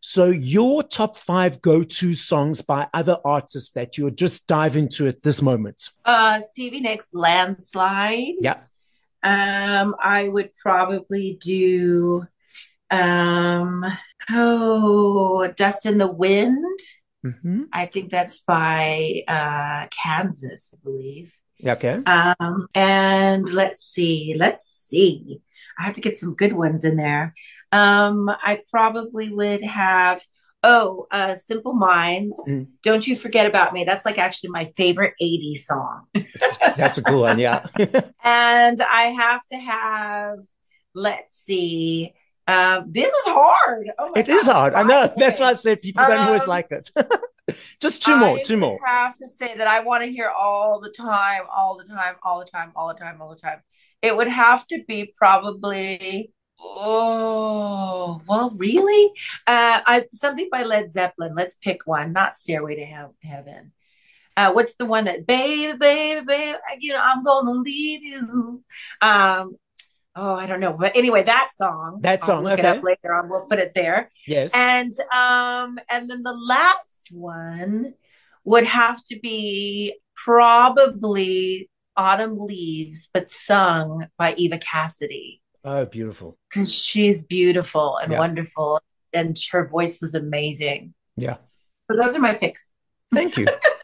So, 0.00 0.26
your 0.26 0.82
top 0.82 1.16
five 1.16 1.62
go 1.62 1.82
to 1.82 2.14
songs 2.14 2.60
by 2.60 2.88
other 2.92 3.18
artists 3.24 3.70
that 3.70 3.96
you're 3.96 4.10
just 4.10 4.46
dive 4.46 4.76
into 4.76 5.08
at 5.08 5.22
this 5.22 5.40
moment? 5.40 5.90
Uh, 6.04 6.40
Stevie 6.42 6.80
Nicks, 6.80 7.06
Landslide. 7.12 8.34
Yeah. 8.40 8.58
Um, 9.22 9.96
I 10.00 10.28
would 10.28 10.50
probably 10.62 11.38
do, 11.40 12.26
um, 12.90 13.84
oh, 14.30 15.52
Dust 15.56 15.86
in 15.86 15.98
the 15.98 16.06
Wind. 16.06 16.78
Mm-hmm. 17.24 17.62
I 17.72 17.86
think 17.86 18.10
that's 18.10 18.40
by 18.40 19.22
uh, 19.26 19.86
Kansas, 19.90 20.72
I 20.74 20.78
believe. 20.84 21.32
Okay. 21.64 22.02
Um, 22.06 22.68
and 22.74 23.48
let's 23.52 23.82
see, 23.82 24.34
let's 24.38 24.66
see. 24.66 25.40
I 25.78 25.82
have 25.82 25.94
to 25.94 26.00
get 26.00 26.18
some 26.18 26.34
good 26.34 26.52
ones 26.52 26.84
in 26.84 26.96
there. 26.96 27.34
Um, 27.72 28.28
I 28.28 28.60
probably 28.70 29.32
would 29.32 29.64
have 29.64 30.22
oh, 30.66 31.06
uh, 31.10 31.34
Simple 31.36 31.74
Minds. 31.74 32.36
Mm. 32.48 32.66
Don't 32.82 33.06
you 33.06 33.14
forget 33.14 33.46
about 33.46 33.72
me. 33.72 33.84
That's 33.84 34.04
like 34.04 34.18
actually 34.18 34.50
my 34.50 34.64
favorite 34.76 35.14
80s 35.22 35.58
song. 35.58 36.06
That's 36.76 36.98
a 36.98 37.02
cool 37.02 37.22
one, 37.22 37.38
yeah. 37.38 37.66
and 38.24 38.80
I 38.82 39.02
have 39.16 39.42
to 39.52 39.58
have, 39.58 40.38
let's 40.94 41.36
see. 41.36 42.14
Um, 42.46 42.92
this 42.92 43.08
is 43.08 43.24
hard. 43.26 43.90
Oh 43.98 44.12
it 44.14 44.28
is 44.28 44.46
hard. 44.46 44.74
I 44.74 44.82
know. 44.82 45.12
That's 45.16 45.40
why 45.40 45.50
I 45.50 45.54
said 45.54 45.82
people 45.82 46.04
don't 46.06 46.20
um, 46.20 46.28
always 46.28 46.46
like 46.46 46.70
it. 46.70 46.90
Just 47.80 48.02
two 48.02 48.16
more, 48.16 48.38
two 48.40 48.56
more. 48.56 48.78
I 48.86 49.04
have 49.04 49.16
to 49.16 49.28
say 49.28 49.56
that 49.56 49.66
I 49.66 49.80
want 49.80 50.04
to 50.04 50.10
hear 50.10 50.28
all 50.28 50.80
the 50.80 50.90
time, 50.90 51.42
all 51.54 51.76
the 51.76 51.84
time, 51.84 52.16
all 52.22 52.40
the 52.40 52.44
time, 52.46 52.72
all 52.74 52.88
the 52.88 52.94
time, 52.94 53.22
all 53.22 53.30
the 53.30 53.40
time. 53.40 53.60
It 54.02 54.16
would 54.16 54.28
have 54.28 54.66
to 54.68 54.82
be 54.86 55.12
probably 55.16 56.32
Oh, 56.58 58.20
well, 58.26 58.50
really? 58.56 59.12
Uh, 59.46 59.80
I 59.86 60.04
something 60.12 60.48
by 60.50 60.64
Led 60.64 60.90
Zeppelin. 60.90 61.34
Let's 61.34 61.56
pick 61.56 61.86
one, 61.86 62.12
not 62.12 62.36
Stairway 62.36 62.76
to 62.76 62.84
he- 62.84 63.28
Heaven. 63.28 63.72
Uh, 64.36 64.52
what's 64.52 64.74
the 64.76 64.84
one 64.84 65.04
that, 65.04 65.26
baby, 65.26 65.72
baby, 65.78 66.24
baby, 66.24 66.58
you 66.80 66.92
know, 66.92 67.00
I'm 67.02 67.24
gonna 67.24 67.52
leave 67.52 68.02
you. 68.04 68.62
Um, 69.00 69.56
oh, 70.16 70.34
I 70.34 70.46
don't 70.46 70.60
know, 70.60 70.72
but 70.72 70.96
anyway, 70.96 71.22
that 71.22 71.50
song. 71.54 72.00
That 72.00 72.24
song. 72.24 72.38
I'll 72.38 72.44
look 72.44 72.58
okay. 72.58 72.68
it 72.68 72.78
up 72.78 72.82
later 72.82 73.14
on. 73.14 73.28
We'll 73.28 73.46
put 73.46 73.58
it 73.58 73.72
there. 73.74 74.10
Yes. 74.26 74.50
And 74.54 74.92
um, 75.14 75.78
and 75.90 76.10
then 76.10 76.22
the 76.22 76.34
last 76.34 77.08
one 77.12 77.94
would 78.44 78.64
have 78.64 79.04
to 79.04 79.18
be 79.20 79.94
probably 80.16 81.70
Autumn 81.96 82.38
Leaves, 82.38 83.08
but 83.12 83.28
sung 83.28 84.06
by 84.18 84.34
Eva 84.34 84.58
Cassidy. 84.58 85.42
Oh, 85.64 85.84
beautiful. 85.84 86.38
Because 86.48 86.72
she's 86.72 87.22
beautiful 87.22 87.98
and 87.98 88.12
yeah. 88.12 88.18
wonderful, 88.18 88.80
and 89.12 89.36
her 89.50 89.66
voice 89.66 90.00
was 90.00 90.14
amazing. 90.14 90.94
Yeah. 91.16 91.36
So 91.78 91.96
those 91.96 92.14
are 92.14 92.20
my 92.20 92.34
picks. 92.34 92.72
Thank 93.12 93.36
you. 93.36 93.46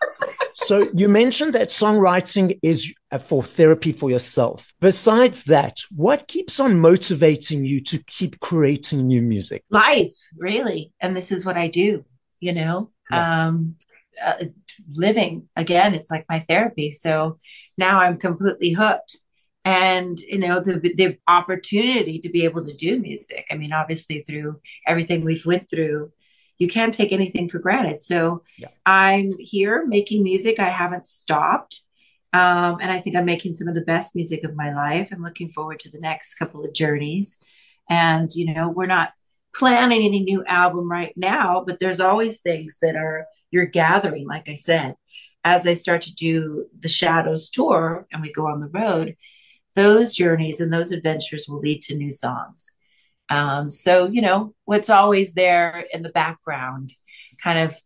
so 0.73 0.89
you 0.95 1.07
mentioned 1.07 1.53
that 1.53 1.69
songwriting 1.69 2.59
is 2.63 2.95
for 3.21 3.43
therapy 3.43 3.93
for 3.93 4.11
yourself. 4.11 4.73
Besides 4.81 5.45
that, 5.45 5.81
what 5.95 6.29
keeps 6.29 6.59
on 6.59 6.81
motivating 6.81 7.67
you 7.67 7.83
to 7.83 8.03
keep 8.05 8.41
creating 8.41 9.07
new 9.07 9.21
music? 9.21 9.65
Life, 9.69 10.15
really. 10.39 10.91
And 10.99 11.15
this 11.15 11.31
is 11.31 11.45
what 11.45 11.59
I 11.59 11.69
do, 11.69 12.07
you 12.41 12.55
know? 12.55 12.91
Yeah. 13.11 13.49
Um, 13.49 13.77
uh, 14.25 14.47
living 14.95 15.47
again, 15.57 15.93
it's 15.95 16.11
like 16.11 16.25
my 16.31 16.39
therapy. 16.39 16.91
So 16.91 17.39
now 17.77 18.01
I'm 18.01 18.17
completely 18.17 18.73
hooked 18.73 19.19
and 19.67 20.19
you 20.21 20.39
know 20.39 20.59
the 20.59 20.79
the 20.97 21.19
opportunity 21.29 22.19
to 22.19 22.31
be 22.31 22.45
able 22.45 22.65
to 22.65 22.75
do 22.75 22.99
music 22.99 23.47
i 23.49 23.55
mean 23.55 23.73
obviously 23.73 24.21
through 24.23 24.61
everything 24.89 25.25
we've 25.25 25.47
went 25.47 25.71
through 25.71 26.11
you 26.59 26.69
can't 26.69 26.95
take 26.95 27.13
anything 27.13 27.49
for 27.49 27.59
granted. 27.59 28.01
So 28.01 28.43
yeah. 28.59 28.69
i'm 28.87 29.35
here 29.39 29.87
making 29.87 30.23
music. 30.23 30.59
I 30.59 30.69
haven't 30.69 31.07
stopped. 31.07 31.83
Um, 32.35 32.79
and 32.81 32.91
i 32.91 32.99
think 32.99 33.15
i'm 33.15 33.27
making 33.27 33.55
some 33.55 33.69
of 33.69 33.75
the 33.75 33.83
best 33.83 34.15
music 34.15 34.45
of 34.45 34.57
my 34.57 34.73
life. 34.75 35.11
I'm 35.13 35.23
looking 35.23 35.51
forward 35.51 35.81
to 35.81 35.91
the 35.91 36.01
next 36.01 36.35
couple 36.35 36.65
of 36.65 36.73
journeys. 36.75 37.39
And 37.91 38.31
you 38.35 38.53
know 38.53 38.71
we're 38.71 38.87
not 38.87 39.13
planning 39.55 40.03
any 40.03 40.21
new 40.21 40.43
album 40.47 40.91
right 40.91 41.13
now 41.15 41.63
but 41.67 41.79
there's 41.79 42.01
always 42.01 42.41
things 42.41 42.79
that 42.81 42.97
are 42.97 43.27
you're 43.51 43.67
gathering 43.67 44.27
like 44.27 44.49
i 44.49 44.55
said. 44.55 44.95
As 45.45 45.67
i 45.67 45.75
start 45.75 46.03
to 46.03 46.15
do 46.15 46.67
the 46.79 46.89
shadows 46.89 47.51
tour 47.51 48.07
and 48.13 48.23
we 48.23 48.33
go 48.33 48.47
on 48.47 48.61
the 48.61 48.69
road 48.69 49.17
those 49.75 50.15
journeys 50.15 50.61
and 50.61 50.73
those 50.73 50.93
adventures 50.93 51.47
will 51.49 51.61
lead 51.61 51.83
to 51.83 51.97
new 51.97 52.13
songs. 52.13 52.73
Um, 53.33 53.71
so, 53.71 54.07
you 54.09 54.21
know, 54.21 54.55
what's 54.65 54.91
always 54.91 55.33
there 55.33 55.87
in 55.93 56.03
the 56.03 56.11
background, 56.11 56.93
kind 57.43 57.59
of 57.59 57.77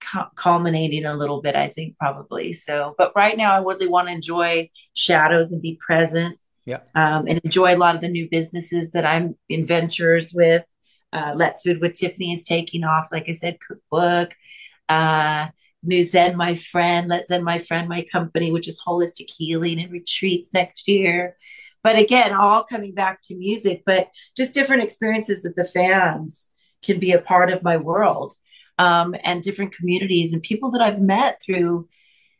cu- 0.00 0.30
culminating 0.34 1.04
a 1.04 1.16
little 1.16 1.40
bit, 1.40 1.56
I 1.56 1.68
think, 1.68 1.96
probably. 1.98 2.52
So, 2.52 2.94
but 2.98 3.12
right 3.16 3.36
now, 3.36 3.54
I 3.54 3.60
really 3.60 3.88
want 3.88 4.08
to 4.08 4.14
enjoy 4.14 4.70
shadows 4.94 5.52
and 5.52 5.62
be 5.62 5.78
present. 5.84 6.38
Yeah. 6.66 6.80
Um, 6.94 7.26
and 7.28 7.38
enjoy 7.44 7.74
a 7.74 7.78
lot 7.78 7.94
of 7.94 8.00
the 8.00 8.08
new 8.08 8.28
businesses 8.28 8.92
that 8.92 9.06
I'm 9.06 9.36
in 9.48 9.66
ventures 9.66 10.32
with. 10.34 10.64
Uh, 11.12 11.32
Let's 11.36 11.62
Food 11.62 11.80
with 11.80 11.94
Tiffany 11.94 12.32
is 12.32 12.44
taking 12.44 12.82
off, 12.82 13.08
like 13.12 13.28
I 13.28 13.32
said, 13.32 13.58
cookbook. 13.60 14.34
Uh, 14.88 15.46
New 15.84 16.04
Zen, 16.04 16.36
my 16.36 16.56
friend, 16.56 17.06
Let's 17.08 17.28
Zen, 17.28 17.44
my 17.44 17.60
friend, 17.60 17.88
my 17.88 18.04
company, 18.10 18.50
which 18.50 18.66
is 18.66 18.82
holistic 18.84 19.30
healing 19.30 19.80
and 19.80 19.92
retreats 19.92 20.52
next 20.52 20.88
year. 20.88 21.36
But 21.86 22.00
again, 22.00 22.32
all 22.32 22.64
coming 22.64 22.94
back 22.94 23.22
to 23.22 23.36
music, 23.36 23.84
but 23.86 24.08
just 24.36 24.52
different 24.52 24.82
experiences 24.82 25.42
that 25.42 25.54
the 25.54 25.64
fans 25.64 26.48
can 26.82 26.98
be 26.98 27.12
a 27.12 27.20
part 27.20 27.52
of 27.52 27.62
my 27.62 27.76
world 27.76 28.34
um, 28.76 29.14
and 29.22 29.40
different 29.40 29.72
communities 29.72 30.32
and 30.32 30.42
people 30.42 30.72
that 30.72 30.82
I've 30.82 31.00
met 31.00 31.40
through, 31.46 31.88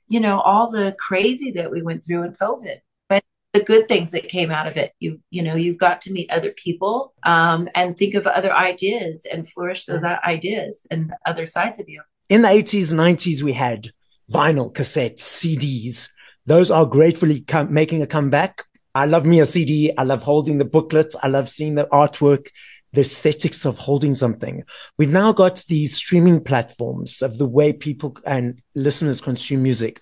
you 0.09 0.19
know, 0.19 0.41
all 0.41 0.69
the 0.69 0.97
crazy 0.99 1.53
that 1.53 1.71
we 1.71 1.81
went 1.81 2.05
through 2.05 2.25
in 2.25 2.33
COVID. 2.33 2.79
But 3.09 3.23
the 3.53 3.63
good 3.63 3.87
things 3.87 4.11
that 4.11 4.29
came 4.29 4.51
out 4.51 4.67
of 4.67 4.77
it, 4.77 4.95
you 4.99 5.21
you 5.31 5.43
know, 5.43 5.55
you 5.55 5.77
got 5.77 6.01
to 6.01 6.13
meet 6.13 6.29
other 6.33 6.51
people 6.51 7.15
um, 7.23 7.69
and 7.77 7.97
think 7.97 8.15
of 8.15 8.27
other 8.27 8.53
ideas 8.53 9.29
and 9.31 9.47
flourish 9.47 9.85
those 9.85 10.03
ideas 10.03 10.89
and 10.91 11.13
other 11.25 11.47
sides 11.47 11.79
of 11.79 11.89
you 11.89 12.03
in 12.29 12.43
the 12.43 12.49
80s, 12.49 12.93
90s, 12.93 13.43
we 13.45 13.53
had 13.53 13.93
vinyl, 14.29 14.73
cassettes, 14.73 15.21
CDs. 15.21 16.11
Those 16.47 16.73
are 16.73 16.85
gratefully 16.87 17.43
com- 17.43 17.73
making 17.73 18.03
a 18.03 18.09
comeback. 18.09 18.65
I 18.97 19.05
love 19.05 19.27
me 19.27 19.41
a 19.41 19.47
CD. 19.47 19.93
I 19.99 20.05
love 20.05 20.23
holding 20.23 20.57
the 20.57 20.65
booklets. 20.65 21.15
I 21.23 21.29
love 21.29 21.51
seeing 21.51 21.75
the 21.75 21.85
artwork, 21.93 22.49
the 22.95 23.03
aesthetics 23.03 23.67
of 23.67 23.77
holding 23.77 24.15
something. 24.15 24.65
We've 24.97 25.11
now 25.11 25.33
got 25.33 25.63
these 25.69 25.95
streaming 25.95 26.43
platforms 26.43 27.21
of 27.21 27.37
the 27.37 27.47
way 27.47 27.75
people 27.75 28.17
and 28.25 28.63
listeners 28.75 29.21
consume 29.21 29.63
music. 29.63 30.01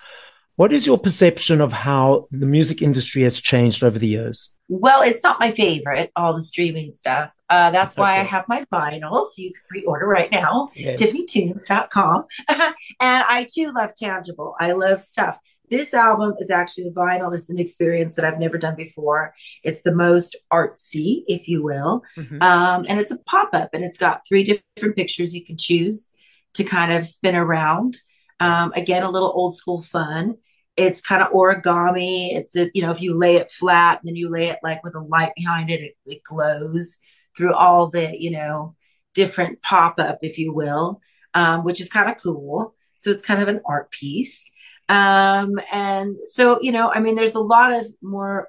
What 0.55 0.73
is 0.73 0.87
your 0.87 0.97
perception 0.97 1.61
of 1.61 1.73
how 1.73 2.29
the 2.31 2.47
music 2.47 2.83
industry 2.83 3.23
has 3.23 3.41
changed 3.41 3.83
over 3.83 3.99
the 3.99 4.07
years? 4.07 4.55
Well, 4.69 5.03
it's 5.03 5.25
not 5.25 5.41
my 5.41 5.51
favorite, 5.51 6.13
all 6.15 6.33
the 6.33 6.43
streaming 6.43 6.93
stuff. 6.93 7.35
Uh, 7.51 7.73
that's 7.73 7.97
why. 7.97 8.13
I 8.13 8.23
have 8.23 8.45
my 8.47 8.65
vinyls. 8.73 9.37
You 9.37 9.53
can 9.53 9.63
pre 9.69 9.83
order 9.83 10.07
right 10.07 10.31
now, 10.31 10.69
yes. 10.75 11.01
tiffanytunes.com. 11.01 12.27
and 12.49 12.75
I 13.01 13.49
too 13.53 13.73
love 13.73 13.97
tangible. 13.97 14.55
I 14.61 14.71
love 14.71 15.03
stuff. 15.03 15.37
This 15.71 15.95
album 15.95 16.35
is 16.39 16.51
actually 16.51 16.89
a 16.89 16.91
vinyl. 16.91 17.35
It's 17.35 17.49
an 17.49 17.59
experience 17.59 18.17
that 18.17 18.25
I've 18.25 18.39
never 18.39 18.59
done 18.59 18.77
before. 18.77 19.35
It's 19.63 19.83
the 19.83 19.95
most 19.95 20.37
artsy, 20.53 21.23
if 21.27 21.49
you 21.49 21.63
will. 21.63 22.03
Mm-hmm. 22.19 22.43
Um, 22.43 22.85
and 22.89 23.01
it's 23.01 23.11
a 23.11 23.19
pop 23.19 23.51
up 23.55 23.71
and 23.73 23.85
it's 23.85 23.99
got 23.99 24.23
three 24.29 24.45
different 24.45 24.97
pictures 24.97 25.35
you 25.35 25.45
can 25.45 25.57
choose 25.57 26.11
to 26.55 26.65
kind 26.65 26.93
of 26.93 27.05
spin 27.05 27.35
around. 27.35 27.97
Um, 28.41 28.73
again, 28.75 29.03
a 29.03 29.11
little 29.11 29.33
old 29.35 29.57
school 29.57 29.81
fun. 29.81 30.37
It's 30.77 31.01
kind 31.01 31.23
of 31.23 31.31
origami. 31.31 32.35
It's 32.37 32.57
a, 32.57 32.71
you 32.75 32.83
know, 32.83 32.91
if 32.91 33.01
you 33.01 33.17
lay 33.17 33.37
it 33.37 33.51
flat 33.51 34.01
and 34.01 34.09
then 34.09 34.17
you 34.17 34.29
lay 34.29 34.49
it 34.49 34.59
like 34.63 34.83
with 34.83 34.95
a 34.95 35.01
light 35.01 35.33
behind 35.37 35.71
it, 35.71 35.81
it, 35.81 35.95
it 36.05 36.23
glows 36.25 36.99
through 37.37 37.55
all 37.55 37.89
the, 37.89 38.15
you 38.21 38.31
know, 38.31 38.75
different 39.15 39.63
pop 39.63 39.99
up, 39.99 40.19
if 40.23 40.39
you 40.39 40.53
will, 40.53 41.01
um, 41.33 41.65
which 41.65 41.81
is 41.81 41.89
kind 41.89 42.11
of 42.11 42.21
cool. 42.21 42.75
So 42.97 43.11
it's 43.11 43.25
kind 43.25 43.43
of 43.43 43.49
an 43.49 43.61
art 43.67 43.91
piece. 43.91 44.45
Um, 44.89 45.61
and 45.73 46.17
so, 46.33 46.59
you 46.61 46.73
know, 46.73 46.91
I 46.93 47.01
mean, 47.01 47.15
there's 47.15 47.35
a 47.35 47.41
lot 47.41 47.73
of 47.73 47.87
more 48.03 48.49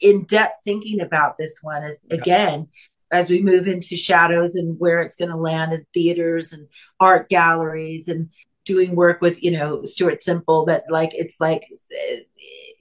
in 0.00 0.24
depth 0.24 0.56
thinking 0.64 1.00
about 1.00 1.36
this 1.38 1.58
one 1.62 1.84
as, 1.84 1.98
again, 2.10 2.68
as 3.12 3.28
we 3.28 3.42
move 3.42 3.66
into 3.66 3.96
shadows 3.96 4.54
and 4.54 4.78
where 4.78 5.02
it's 5.02 5.16
going 5.16 5.30
to 5.30 5.36
land 5.36 5.72
in 5.72 5.84
theaters 5.92 6.52
and 6.52 6.68
art 6.98 7.28
galleries 7.28 8.08
and 8.08 8.30
doing 8.64 8.94
work 8.94 9.20
with 9.20 9.42
you 9.42 9.50
know 9.50 9.84
Stuart 9.84 10.20
Semple 10.20 10.66
that 10.66 10.84
like 10.88 11.10
it's 11.14 11.40
like 11.40 11.64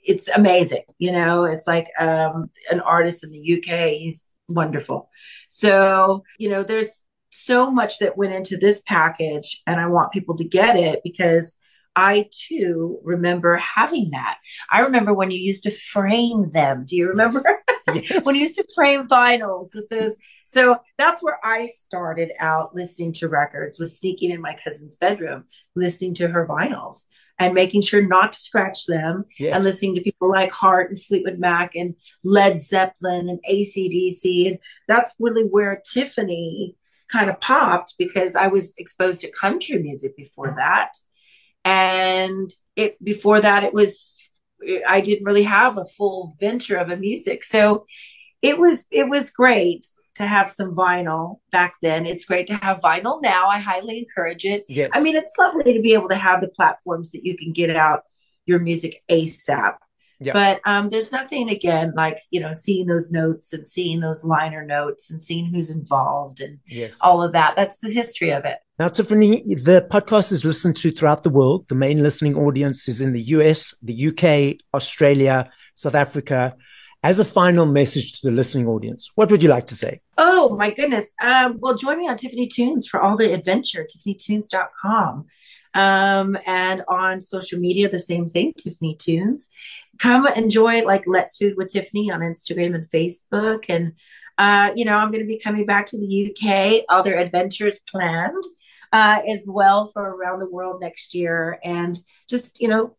it's 0.04 0.28
amazing 0.28 0.84
you 0.98 1.12
know? 1.12 1.46
It's 1.46 1.68
like 1.68 1.88
um 2.00 2.50
an 2.72 2.80
artist 2.82 3.24
in 3.24 3.32
the 3.32 3.58
UK 3.58 3.94
he's 3.94 4.30
wonderful. 4.48 5.10
So 5.50 6.24
you 6.38 6.50
know 6.50 6.64
there's 6.64 6.90
so 7.32 7.72
much 7.72 8.00
that 8.00 8.18
went 8.18 8.34
into 8.34 8.58
this 8.58 8.82
package 8.86 9.62
and 9.66 9.80
I 9.80 9.88
want 9.88 10.12
people 10.12 10.36
to 10.38 10.44
get 10.44 10.76
it 10.76 11.02
because 11.04 11.56
I 12.00 12.30
too 12.32 13.00
remember 13.04 13.58
having 13.58 14.12
that. 14.12 14.38
I 14.72 14.80
remember 14.80 15.14
when 15.14 15.32
you 15.32 15.40
used 15.40 15.64
to 15.64 15.72
frame 15.72 16.52
them. 16.52 16.86
Do 16.88 16.96
you 16.96 17.10
remember? 17.10 17.44
Yes. 17.92 18.24
when 18.24 18.36
you 18.36 18.42
used 18.42 18.58
to 18.58 18.68
frame 18.76 19.08
vinyls 19.08 19.74
with 19.74 19.90
those 19.90 20.14
so 20.52 20.78
that's 20.98 21.22
where 21.22 21.40
I 21.44 21.68
started 21.68 22.32
out 22.40 22.74
listening 22.74 23.14
to 23.14 23.28
records, 23.28 23.78
was 23.78 23.98
sneaking 23.98 24.32
in 24.32 24.42
my 24.42 24.56
cousin's 24.64 24.96
bedroom, 24.96 25.44
listening 25.76 26.16
to 26.16 26.28
her 26.28 26.48
vinyls 26.48 27.06
and 27.38 27.54
making 27.54 27.84
sure 27.84 28.06
not 28.06 28.32
to 28.32 28.40
scratch 28.40 28.88
them 28.88 29.26
yes. 29.38 29.54
and 29.54 29.64
listening 29.64 29.94
to 29.96 30.02
people 30.02 30.28
like 30.30 30.52
Heart 30.52 30.90
and 30.90 31.00
Fleetwood 31.02 31.38
Mac 31.38 31.76
and 31.76 31.94
Led 32.24 32.60
Zeppelin 32.60 33.30
and 33.30 33.40
ACDC. 33.50 34.48
And 34.48 34.60
that's 34.88 35.16
really 35.20 35.44
where 35.44 35.84
Tiffany 35.94 36.76
kind 37.10 37.30
of 37.30 37.40
popped 37.40 37.94
because 38.00 38.36
I 38.36 38.48
was 38.48 38.74
exposed 38.78 39.22
to 39.22 39.32
country 39.32 39.78
music 39.78 40.18
before 40.18 40.56
that. 40.58 40.94
And 41.70 42.52
it 42.76 43.04
before 43.04 43.40
that 43.42 43.64
it 43.64 43.74
was 43.74 44.16
I 44.88 45.02
didn't 45.02 45.26
really 45.26 45.44
have 45.44 45.78
a 45.78 45.86
full 45.86 46.36
venture 46.40 46.78
of 46.78 46.92
a 46.92 46.98
music. 46.98 47.44
So 47.44 47.86
it 48.42 48.58
was 48.58 48.86
it 48.92 49.08
was 49.08 49.30
great 49.30 49.86
to 50.16 50.26
have 50.26 50.50
some 50.50 50.76
vinyl 50.76 51.40
back 51.52 51.76
then. 51.82 52.06
It's 52.06 52.26
great 52.26 52.48
to 52.48 52.56
have 52.56 52.80
vinyl 52.80 53.22
now. 53.22 53.48
I 53.48 53.60
highly 53.60 54.00
encourage 54.00 54.46
it. 54.46 54.66
Yes. 54.68 54.90
I 54.94 55.02
mean, 55.02 55.16
it's 55.16 55.32
lovely 55.38 55.74
to 55.74 55.82
be 55.82 55.94
able 55.94 56.10
to 56.10 56.16
have 56.16 56.42
the 56.42 56.50
platforms 56.50 57.12
that 57.12 57.24
you 57.24 57.38
can 57.38 57.54
get 57.54 57.74
out 57.76 58.02
your 58.46 58.60
music 58.60 59.02
ASAP. 59.10 59.76
Yep. 60.22 60.34
But 60.34 60.62
um, 60.66 60.90
there's 60.90 61.12
nothing 61.12 61.50
again 61.50 61.94
like 61.96 62.20
you 62.30 62.42
know 62.42 62.52
seeing 62.52 62.88
those 62.88 63.12
notes 63.12 63.54
and 63.54 63.68
seeing 63.68 64.02
those 64.02 64.26
liner 64.26 64.66
notes 64.66 65.12
and 65.12 65.22
seeing 65.22 65.46
who's 65.46 65.70
involved 65.70 66.42
and 66.42 66.60
yes. 66.68 66.98
all 67.02 67.24
of 67.24 67.32
that. 67.34 67.56
That's 67.56 67.80
the 67.80 67.92
history 67.92 68.32
of 68.32 68.44
it. 68.44 68.58
Now, 68.78 68.90
Tiffany, 68.90 69.44
the 69.44 69.86
podcast 69.90 70.32
is 70.32 70.44
listened 70.44 70.76
to 70.78 70.92
throughout 70.92 71.24
the 71.24 71.30
world. 71.30 71.68
The 71.70 71.76
main 71.76 72.04
listening 72.04 72.36
audience 72.36 72.88
is 72.90 73.02
in 73.02 73.14
the 73.14 73.22
US, 73.22 73.74
the 73.82 74.08
UK, 74.08 74.62
Australia, 74.74 75.50
South 75.76 75.96
Africa. 75.96 76.56
As 77.02 77.20
a 77.20 77.26
final 77.26 77.66
message 77.66 78.20
to 78.20 78.28
the 78.30 78.36
listening 78.36 78.68
audience, 78.68 79.10
what 79.16 79.32
would 79.32 79.42
you 79.42 79.48
like 79.48 79.68
to 79.68 79.76
say? 79.76 80.02
Oh 80.18 80.56
my 80.58 80.70
goodness. 80.70 81.14
Um, 81.22 81.58
well, 81.60 81.76
join 81.76 81.98
me 81.98 82.10
on 82.10 82.18
Tiffany 82.18 82.48
Tunes 82.48 82.90
for 82.90 83.02
all 83.02 83.16
the 83.16 83.34
adventure, 83.34 83.88
tiffanytunes.com. 83.90 85.26
Um, 85.74 86.38
and 86.46 86.84
on 86.88 87.22
social 87.22 87.60
media, 87.60 87.90
the 87.90 88.00
same 88.00 88.28
thing, 88.28 88.54
Tiffany 88.54 88.96
Tunes. 88.96 89.50
Come 90.00 90.28
enjoy 90.28 90.84
like 90.84 91.04
Let's 91.08 91.38
Food 91.38 91.56
with 91.58 91.72
Tiffany 91.72 92.12
on 92.12 92.22
Instagram 92.22 92.76
and 92.76 92.90
Facebook. 92.90 93.66
And, 93.70 93.94
uh, 94.38 94.72
you 94.76 94.86
know, 94.86 94.96
I'm 94.96 95.12
going 95.12 95.24
to 95.24 95.28
be 95.28 95.40
coming 95.40 95.66
back 95.66 95.86
to 95.88 95.98
the 95.98 96.32
UK, 96.32 96.86
other 96.90 97.16
adventures 97.16 97.80
planned 97.90 98.44
uh, 98.92 99.22
as 99.28 99.48
well 99.48 99.88
for 99.88 100.02
around 100.02 100.40
the 100.40 100.50
world 100.50 100.82
next 100.82 101.14
year. 101.14 101.60
And 101.64 102.00
just, 102.28 102.62
you 102.62 102.68
know, 102.68 102.96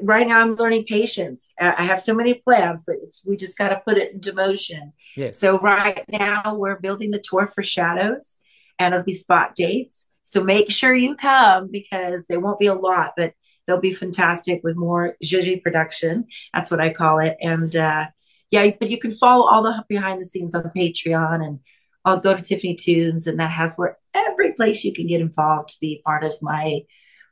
right 0.00 0.26
now 0.26 0.40
I'm 0.40 0.56
learning 0.56 0.84
patience. 0.84 1.52
I 1.58 1.84
have 1.84 2.00
so 2.00 2.14
many 2.14 2.34
plans, 2.34 2.84
but 2.86 2.96
it's 3.02 3.22
we 3.24 3.36
just 3.36 3.58
got 3.58 3.68
to 3.68 3.82
put 3.84 3.96
it 3.96 4.12
into 4.12 4.32
motion. 4.32 4.92
Yes. 5.16 5.38
So 5.38 5.58
right 5.58 6.04
now 6.08 6.54
we're 6.54 6.78
building 6.78 7.10
the 7.10 7.22
tour 7.22 7.46
for 7.46 7.62
Shadows, 7.62 8.36
and 8.78 8.94
it'll 8.94 9.04
be 9.04 9.12
spot 9.12 9.54
dates. 9.54 10.08
So 10.22 10.42
make 10.42 10.70
sure 10.70 10.94
you 10.94 11.16
come 11.16 11.70
because 11.70 12.24
there 12.28 12.40
won't 12.40 12.58
be 12.58 12.66
a 12.66 12.74
lot, 12.74 13.12
but 13.16 13.34
they'll 13.66 13.80
be 13.80 13.92
fantastic 13.92 14.60
with 14.62 14.76
more 14.76 15.16
Gigi 15.22 15.56
production. 15.56 16.26
That's 16.52 16.70
what 16.70 16.80
I 16.80 16.92
call 16.92 17.18
it. 17.18 17.36
And 17.40 17.74
uh, 17.74 18.06
yeah, 18.50 18.70
but 18.78 18.90
you 18.90 18.98
can 18.98 19.12
follow 19.12 19.46
all 19.46 19.62
the 19.62 19.84
behind 19.88 20.20
the 20.20 20.26
scenes 20.26 20.54
on 20.54 20.70
Patreon, 20.76 21.44
and 21.44 21.60
I'll 22.04 22.20
go 22.20 22.36
to 22.36 22.42
Tiffany 22.42 22.74
Tunes, 22.74 23.26
and 23.26 23.40
that 23.40 23.50
has 23.50 23.74
where 23.76 23.98
every 24.14 24.52
place 24.52 24.84
you 24.84 24.92
can 24.92 25.06
get 25.06 25.20
involved 25.20 25.70
to 25.70 25.76
be 25.80 26.02
part 26.04 26.24
of 26.24 26.34
my 26.42 26.82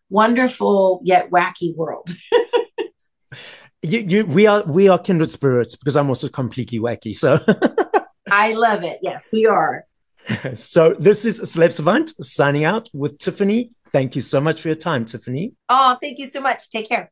wonderful 0.09 1.01
yet 1.05 1.31
wacky 1.31 1.75
world. 1.77 2.09
you, 3.83 4.01
you, 4.01 4.27
we 4.27 4.47
are 4.47 4.63
we 4.65 4.89
are 4.89 4.99
kindred 4.99 5.33
spirits 5.33 5.77
because 5.77 5.97
I'm 5.97 6.09
also 6.09 6.29
completely 6.29 6.79
wacky. 6.79 7.15
So 7.15 7.39
I 8.31 8.55
love 8.55 8.85
it. 8.85 9.01
Yes, 9.03 9.29
we 9.33 9.47
are. 9.47 9.85
So 10.55 10.95
this 10.95 11.25
is 11.25 11.41
Celeb 11.41 11.73
Savant 11.73 12.15
signing 12.21 12.65
out 12.65 12.89
with 12.93 13.19
Tiffany. 13.19 13.73
Thank 13.93 14.17
you 14.17 14.23
so 14.23 14.41
much 14.41 14.63
for 14.63 14.69
your 14.69 14.77
time, 14.77 15.05
Tiffany. 15.05 15.53
Oh, 15.69 15.97
thank 16.01 16.19
you 16.19 16.27
so 16.27 16.41
much. 16.41 16.71
Take 16.71 16.89
care. 16.89 17.11